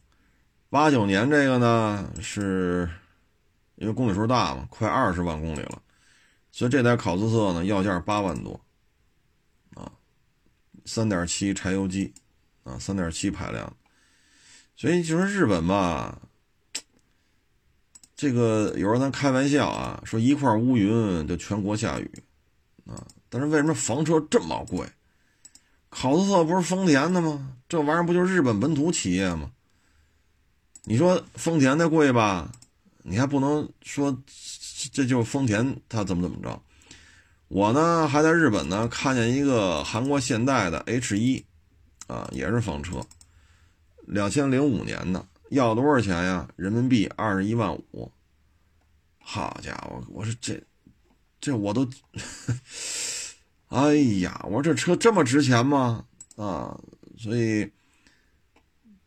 [0.70, 2.90] 八九年这个呢，是
[3.76, 5.82] 因为公里数大嘛，快二十万公里了，
[6.60, 8.60] 所以这台考斯特呢要价八万多，
[9.76, 9.90] 啊，
[10.84, 12.14] 三点七柴油机，
[12.66, 13.78] 啊，三点七排量，
[14.76, 16.22] 所以就说日本吧，
[18.14, 22.12] 这个有时候咱开玩笑啊，说一块乌云就全国下雨，
[22.86, 24.86] 啊，但是为什么房车这么贵？
[25.88, 27.56] 考斯特不是丰田的吗？
[27.70, 29.50] 这玩意儿不就是日本本土企业吗？
[30.84, 32.52] 你说丰田的贵吧，
[33.04, 34.22] 你还不能说
[34.88, 36.62] 这就是丰田它怎么怎么着。
[37.48, 41.44] 我呢还在日本呢看见一个韩国现代的 H 一，
[42.08, 43.06] 啊也是房车，
[44.06, 46.48] 两千零五年的，要多少钱呀？
[46.56, 48.12] 人民币二十一万五。
[49.20, 50.62] 好家伙，我说这
[51.42, 51.90] 这我都，
[53.68, 56.06] 哎呀，我说这车这么值钱吗？
[56.36, 56.80] 啊，
[57.18, 57.70] 所以。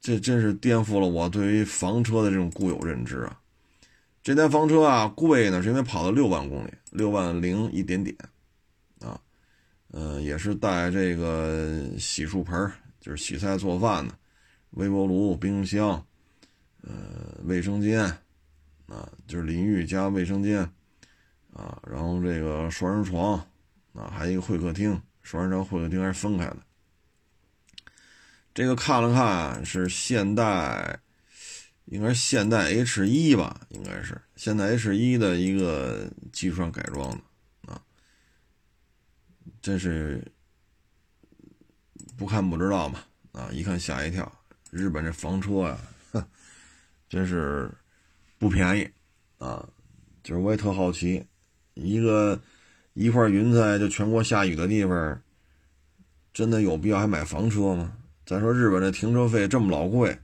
[0.05, 3.39] 这真是颠覆了我对于房车的这种固有认知啊！
[4.23, 8.17] 这台房车啊，贵呢，是因为跑了六万公里，六万零一点点，
[9.01, 9.21] 啊，
[9.89, 12.71] 呃，也是带这个洗漱盆
[13.01, 14.15] 就是洗菜做饭的，
[14.71, 16.07] 微波炉、冰箱，
[16.83, 18.05] 呃，卫生间，
[18.87, 20.61] 啊，就是淋浴加卫生间，
[21.53, 23.35] 啊，然后这个双人床，
[23.93, 26.59] 啊，还有一个会客厅，双人床、会客厅还是分开的。
[28.55, 31.01] 这个看了看是现代，
[31.87, 37.83] 应该是现代 H 一吧，应该是现代 H 一的一个技术上改装的啊，
[39.61, 40.25] 真是
[42.17, 43.01] 不看不知道嘛
[43.33, 44.31] 啊，一看吓一跳，
[44.71, 46.27] 日本这房车呀，
[47.09, 47.71] 真是
[48.39, 48.89] 不便宜
[49.39, 49.69] 啊，
[50.23, 51.25] 就是我也特好奇，
[51.75, 52.41] 一个
[52.95, 55.23] 一块云彩就全国下雨的地方，
[56.33, 57.99] 真的有必要还买房车吗？
[58.25, 60.17] 再说日本这停车费这么老贵，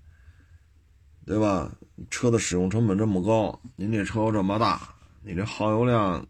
[1.28, 1.70] 对吧？
[2.10, 6.26] 车的使用成本这么高，您这车又这么大，你这耗油量，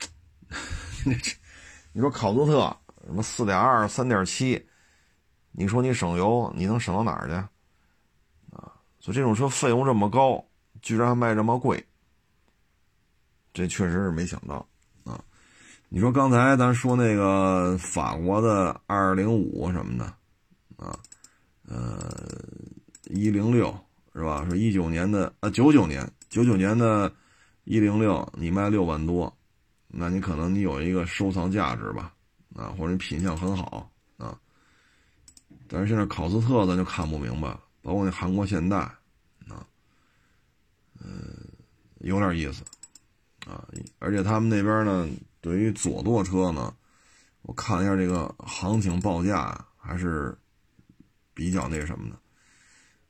[1.06, 1.30] 你这，
[1.92, 2.76] 你说考斯特
[3.06, 4.66] 什么四点二、三点七，
[5.52, 7.34] 你说你省油，你能省到哪儿去？
[8.56, 10.44] 啊，所以这种车费用这么高，
[10.82, 11.86] 居然还卖这么贵，
[13.52, 14.66] 这确实是没想到
[15.04, 15.22] 啊。
[15.88, 20.04] 你说刚才咱说那个法国的二零五什么的，
[20.84, 20.98] 啊，
[21.68, 22.10] 呃，
[23.08, 23.76] 一零六
[24.14, 24.44] 是吧？
[24.46, 27.12] 说一九年的啊，九九年，九九年的，
[27.64, 29.34] 一零六你卖六万多，
[29.86, 32.14] 那你可能你有一个收藏价值吧，
[32.54, 34.38] 啊，或者你品相很好啊。
[35.66, 37.48] 但是现在考斯特咱就看不明白，
[37.82, 38.76] 包括那韩国现代，
[39.48, 39.66] 啊，
[41.00, 41.36] 嗯，
[42.00, 42.62] 有点意思，
[43.46, 43.66] 啊，
[43.98, 45.08] 而且他们那边呢。
[45.40, 46.74] 对于左舵车呢，
[47.42, 50.36] 我看了一下这个行情报价，还是
[51.32, 52.16] 比较那什么的。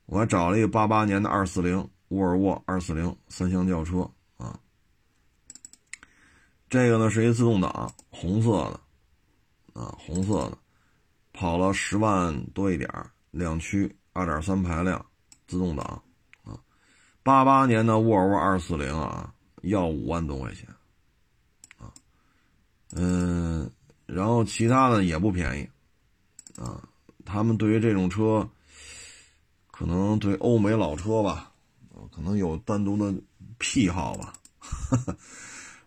[0.09, 4.59] 我还找了一个八八年的二四零沃尔沃二四零三厢轿车啊，
[6.67, 10.57] 这个呢是一自动挡，红色的啊，红色的，
[11.31, 12.89] 跑了十万多一点
[13.29, 15.05] 两驱二点三排量
[15.45, 16.03] 自动挡
[16.43, 16.59] 啊，
[17.21, 19.31] 八八年的沃尔沃二四零啊，
[19.61, 20.67] 要五万多块钱
[21.77, 21.93] 啊。
[22.93, 23.69] 嗯，
[24.07, 25.69] 然后其他的也不便宜，
[26.59, 26.83] 啊，
[27.23, 28.49] 他们对于这种车，
[29.79, 31.53] 可能对欧美老车吧，
[32.11, 33.17] 可能有单独的
[33.59, 34.33] 癖好吧。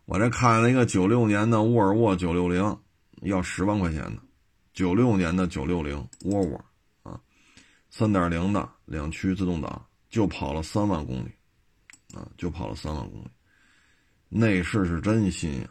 [0.07, 2.75] 我这看了一个九六年的沃尔沃九六零，
[3.21, 4.23] 要十万块钱的，
[4.73, 6.65] 九六年的九六零沃尔沃，
[7.03, 7.21] 啊，
[7.91, 11.31] 三点零的两驱自动挡，就跑了三万公里，
[12.15, 13.29] 啊，就跑了三万公里，
[14.31, 15.69] 内饰是真新呀。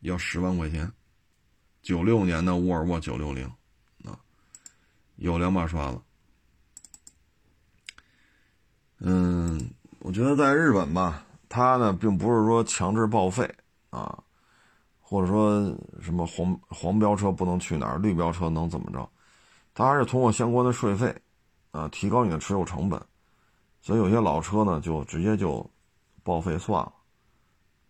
[0.00, 0.90] 要十万块钱，
[1.82, 3.44] 九六年的沃尔沃九六零，
[4.06, 4.18] 啊，
[5.16, 6.00] 有两把刷子。
[8.98, 9.60] 嗯，
[9.98, 13.48] 我觉得在日本吧，它呢并不是说强制报废
[13.90, 14.18] 啊，
[15.00, 15.62] 或者说
[16.00, 19.08] 什么黄黄标车不能去哪儿，绿标车能怎么着，
[19.74, 21.14] 它还是通过相关的税费
[21.72, 23.00] 啊，提高你的持有成本。
[23.82, 25.64] 所以有些老车呢，就直接就
[26.24, 26.92] 报废算了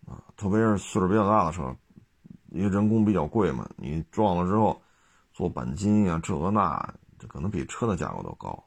[0.06, 1.74] 啊，特别是岁数比较大的车，
[2.50, 4.82] 因为人工比较贵嘛，你撞了之后
[5.32, 8.62] 做钣金呀，这个那，这可能比车的价格都高。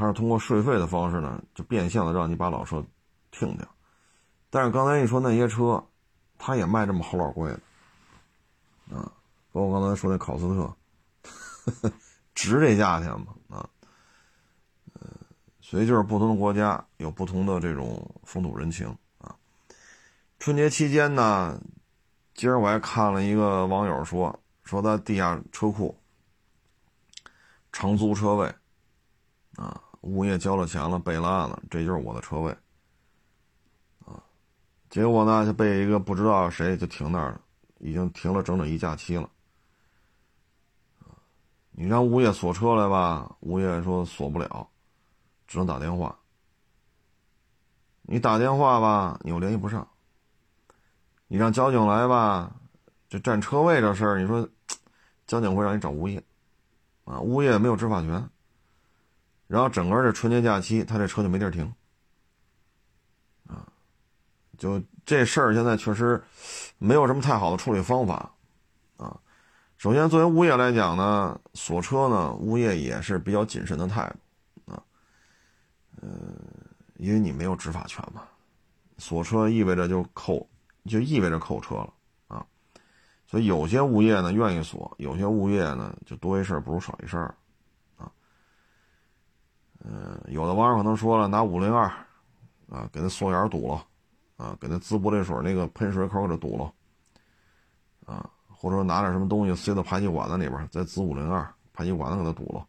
[0.00, 2.82] 它是通过税费的方式呢，就变相的让你把老车
[3.30, 3.68] 停掉。
[4.48, 5.86] 但是刚才你说那些车，
[6.38, 9.12] 它也卖这么好老贵的啊，
[9.52, 11.92] 包括刚才说那考斯特，
[12.34, 13.26] 值这价钱吗？
[13.50, 13.68] 啊，
[14.94, 15.02] 呃，
[15.60, 18.88] 所以就是不同的国家有不同的这种风土人情
[19.18, 19.36] 啊。
[20.38, 21.60] 春节期间呢，
[22.32, 25.94] 今儿我还看了一个网友说，说他地下车库
[27.70, 28.50] 长租车位。
[29.56, 32.50] 啊，物业交了钱了，备了案了，这就是我的车位。
[34.06, 34.22] 啊，
[34.88, 37.40] 结果呢，就被一个不知道谁就停那儿了，
[37.78, 39.28] 已经停了整整一假期了。
[41.72, 44.68] 你让物业锁车来吧，物业说锁不了，
[45.46, 46.18] 只能打电话。
[48.02, 49.86] 你打电话吧，你又联系不上。
[51.28, 52.52] 你让交警来吧，
[53.08, 54.46] 这占车位这事儿，你说
[55.26, 56.22] 交警会让你找物业，
[57.04, 58.28] 啊，物业没有执法权。
[59.50, 61.74] 然后整个这春节假期，他这车就没地儿停，
[63.48, 63.66] 啊，
[64.56, 66.22] 就这事儿现在确实
[66.78, 68.32] 没有什么太好的处理方法，
[68.96, 69.18] 啊，
[69.76, 74.08] 首先作为物业来讲呢，锁车呢，物业也是比较谨慎的态
[74.64, 74.80] 度，啊，
[76.00, 76.08] 呃，
[76.98, 78.22] 因为你没有执法权嘛，
[78.98, 80.48] 锁车意味着就扣，
[80.84, 81.92] 就意味着扣车了，
[82.28, 82.46] 啊，
[83.26, 87.34] 所以有些物业呢愿意锁，有些物业呢就多一事不如少一事儿。
[89.82, 91.84] 嗯，有的网友可能说了，拿五零二，
[92.68, 93.86] 啊，给那锁眼堵了，
[94.36, 96.72] 啊，给那滋玻璃水那个喷水口给它堵了，
[98.04, 102.66] 啊，或者说拿点什么东西塞到排气管子里边，再滋五零二，排气管子给它堵了，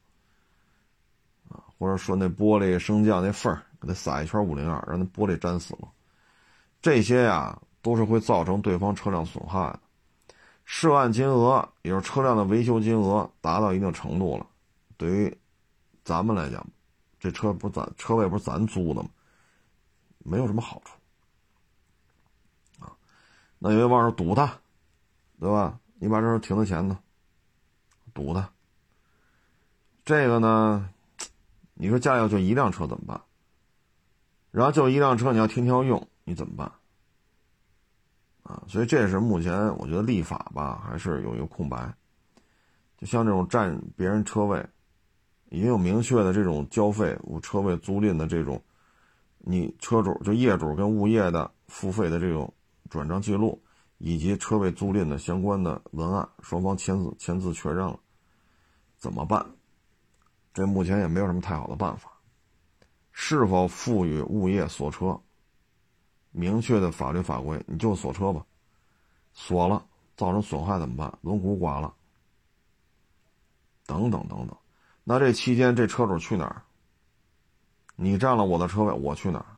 [1.49, 5.89] 啊，或者说那玻璃升降那缝儿，给它撒一圈五零二，让那玻璃粘死了，
[6.82, 9.80] 这些呀都是会造成对方车辆损害的。
[10.64, 14.47] 涉案金额，也就是车辆的维修金额达到一定程度了，
[14.95, 15.38] 对于
[16.05, 16.66] 咱们来讲。
[17.22, 19.09] 这车不是咱车位不是咱租的吗？
[20.24, 20.97] 没有什么好处
[22.84, 22.97] 啊。
[23.59, 24.59] 那有些网友堵他，
[25.39, 25.80] 对吧？
[25.99, 26.97] 你把这车停在前头，
[28.11, 28.49] 堵他。
[30.03, 30.89] 这个呢，
[31.76, 33.22] 你说家里就一辆车怎么办？
[34.49, 36.72] 然后就一辆车，你要天天要用，你怎么办？
[38.41, 41.93] 啊，所以这是目前我觉得立法吧，还是有一个空白。
[42.97, 44.67] 就像这种占别人车位。
[45.51, 48.63] 已经有明确的这种交费、车位租赁的这种，
[49.39, 52.51] 你车主就业主跟物业的付费的这种
[52.89, 53.61] 转账记录，
[53.97, 57.99] 以及车位租赁的相关的文案，双方签字签字确认了，
[58.97, 59.45] 怎么办？
[60.53, 62.09] 这目前也没有什么太好的办法。
[63.11, 65.19] 是否赋予物业锁车？
[66.31, 68.45] 明确的法律法规，你就锁车吧，
[69.33, 69.85] 锁了
[70.15, 71.19] 造成损害怎么办？
[71.21, 71.93] 轮毂刮了，
[73.85, 74.57] 等等等等。
[75.03, 76.63] 那这期间，这车主去哪儿？
[77.95, 79.57] 你占了我的车位，我去哪儿？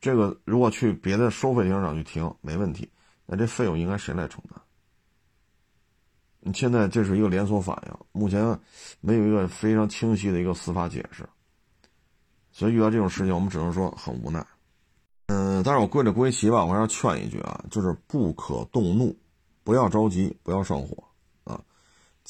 [0.00, 2.90] 这个如果去别的收费停车场去停没问题，
[3.26, 4.60] 那这费用应该谁来承担？
[6.54, 8.58] 现在这是一个连锁反应，目前
[9.00, 11.28] 没有一个非常清晰的一个司法解释，
[12.50, 14.46] 所以遇到这种事情，我们只能说很无奈。
[15.26, 19.14] 嗯，但是我归着归齐吧，我还要劝一句啊，就是不可动怒，
[19.62, 21.04] 不要着急，不要上火。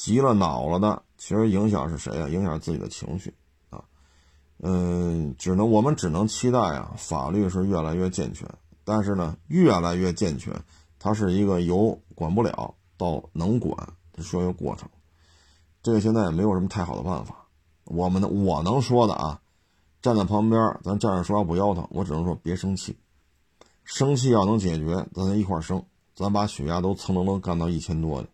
[0.01, 2.27] 急了恼了的，其实影响是谁啊？
[2.27, 3.31] 影响自己的情绪
[3.69, 3.83] 啊。
[4.57, 8.49] 嗯，只能我们只能期待啊，法律是越来越健全。
[8.83, 10.59] 但是呢，越来越健全，
[10.97, 13.77] 它是一个由管不了到能管，
[14.11, 14.89] 它需要一个过程。
[15.83, 17.35] 这个现在也没有什么太好的办法。
[17.83, 19.39] 我们的我能说的啊，
[20.01, 21.87] 站在旁边，咱站着说话不腰疼。
[21.91, 22.97] 我只能说别生气，
[23.83, 25.85] 生气要能解决，咱一块生，
[26.15, 28.29] 咱把血压都蹭蹭蹭干到一千多去。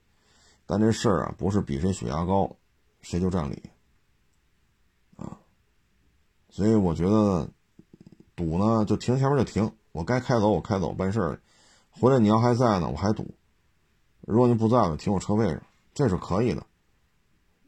[0.70, 2.54] 但这事儿啊，不是比谁血压高，
[3.00, 3.64] 谁就占理，
[5.16, 5.40] 啊，
[6.50, 7.50] 所以我觉得
[8.36, 11.40] 堵呢就停前面就停，我该开走我开走办事儿，
[11.90, 13.34] 回来你要还在呢我还堵，
[14.20, 15.62] 如果你不在了停我车位上，
[15.94, 16.66] 这是可以的，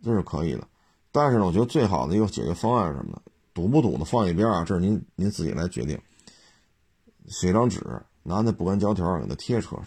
[0.03, 0.67] 这是可以的，
[1.13, 3.21] 但是呢，我觉得最好的一个解决方案是什么呢？
[3.53, 5.97] 堵不堵的放一边啊，这是您您自己来决定，
[7.27, 7.79] 写张纸
[8.23, 9.77] 拿那不干胶条给它贴车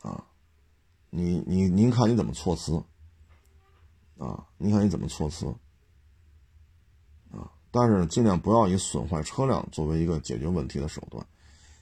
[0.00, 0.24] 上，啊。
[1.14, 2.82] 你你您看你怎么措辞，
[4.16, 4.46] 啊？
[4.56, 5.46] 您看你怎么措辞，
[7.30, 11.22] 啊但是尽量不要以损坏车辆作为一个解决问题的手段。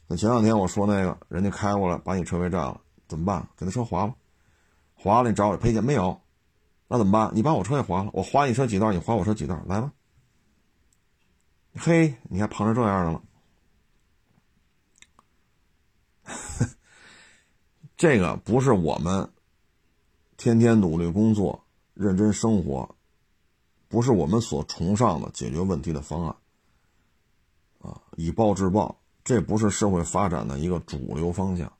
[0.08, 3.48] 那前两天我说那个人家开过来把你车位占了，怎么办？
[3.56, 4.14] 给他车划了，
[4.96, 6.20] 划了你找我赔钱没有？
[6.88, 7.30] 那怎么办？
[7.32, 9.92] 你把我车也划了，我划你车几道，你划我车几道，来吧。
[11.76, 13.22] 嘿，你还碰成这样的了？
[18.00, 19.28] 这个不是我们
[20.38, 22.96] 天天努力工作、认真生活，
[23.88, 26.34] 不是我们所崇尚的解决问题的方案。
[27.80, 31.70] 啊，以暴制暴，这不是社会发展的一个主流方向。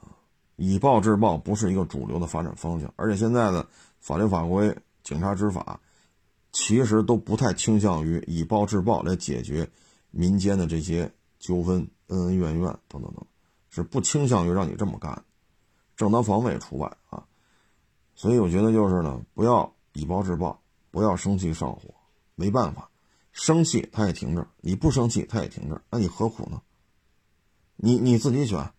[0.00, 0.16] 啊，
[0.56, 3.68] 以暴制暴不是一个主流的发展方向，而且现在的
[4.00, 5.78] 法律法规、警察执法。
[6.52, 9.68] 其实都不太倾向于以暴制暴来解决
[10.10, 13.26] 民间的这些纠纷、恩恩怨怨等等等，
[13.74, 15.24] 是不倾向于让你这么干，
[15.96, 17.26] 正当防卫除外啊。
[18.14, 20.62] 所以我觉得就是呢，不要以暴制暴，
[20.92, 21.92] 不要生气上火，
[22.36, 22.88] 没办法，
[23.32, 26.62] 生气他也停这你不生气他也停这那你何苦呢？
[27.74, 28.72] 你你自己选，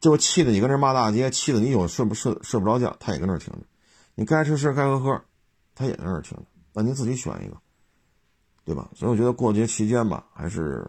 [0.00, 3.60] 就气得你跟这骂大街，气得你有睡不睡睡不着觉，他也跟那停着，
[4.14, 5.24] 你该吃吃，该喝喝。
[5.74, 6.38] 他也在那儿听，
[6.72, 7.56] 那您自己选一个，
[8.64, 8.90] 对吧？
[8.94, 10.86] 所以我觉得过节期间吧，还是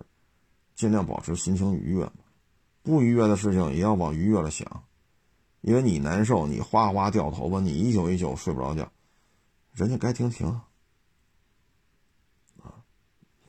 [0.75, 2.09] 尽量保持心情愉悦
[2.87, 4.65] 不愉悦的事情也要往愉悦了想，
[5.59, 8.89] 因为你难受，你哗哗掉头发，你一宿一宿睡不着觉，
[9.73, 10.63] 人家该停停啊。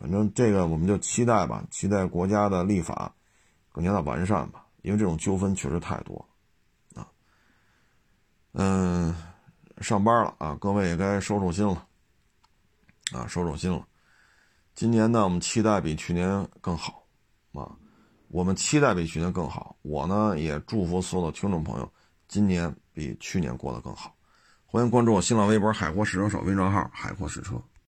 [0.01, 3.15] 反正这个我们就期待吧，期待国家的立法
[3.71, 6.29] 更加的完善吧，因为这种纠纷确实太多
[6.95, 7.07] 啊。
[8.55, 9.15] 嗯。
[9.81, 11.87] 上班了啊，各位也该收收心了，
[13.13, 13.87] 啊，收收心了。
[14.75, 17.05] 今年呢，我们期待比去年更好，
[17.53, 17.71] 啊，
[18.29, 19.77] 我们期待比去年更好。
[19.83, 21.93] 我呢，也祝福所有的听众朋友，
[22.29, 24.15] 今年比去年过得更好。
[24.67, 27.61] 欢迎关注我新浪微博“海阔试车手”微账号“海阔试车”。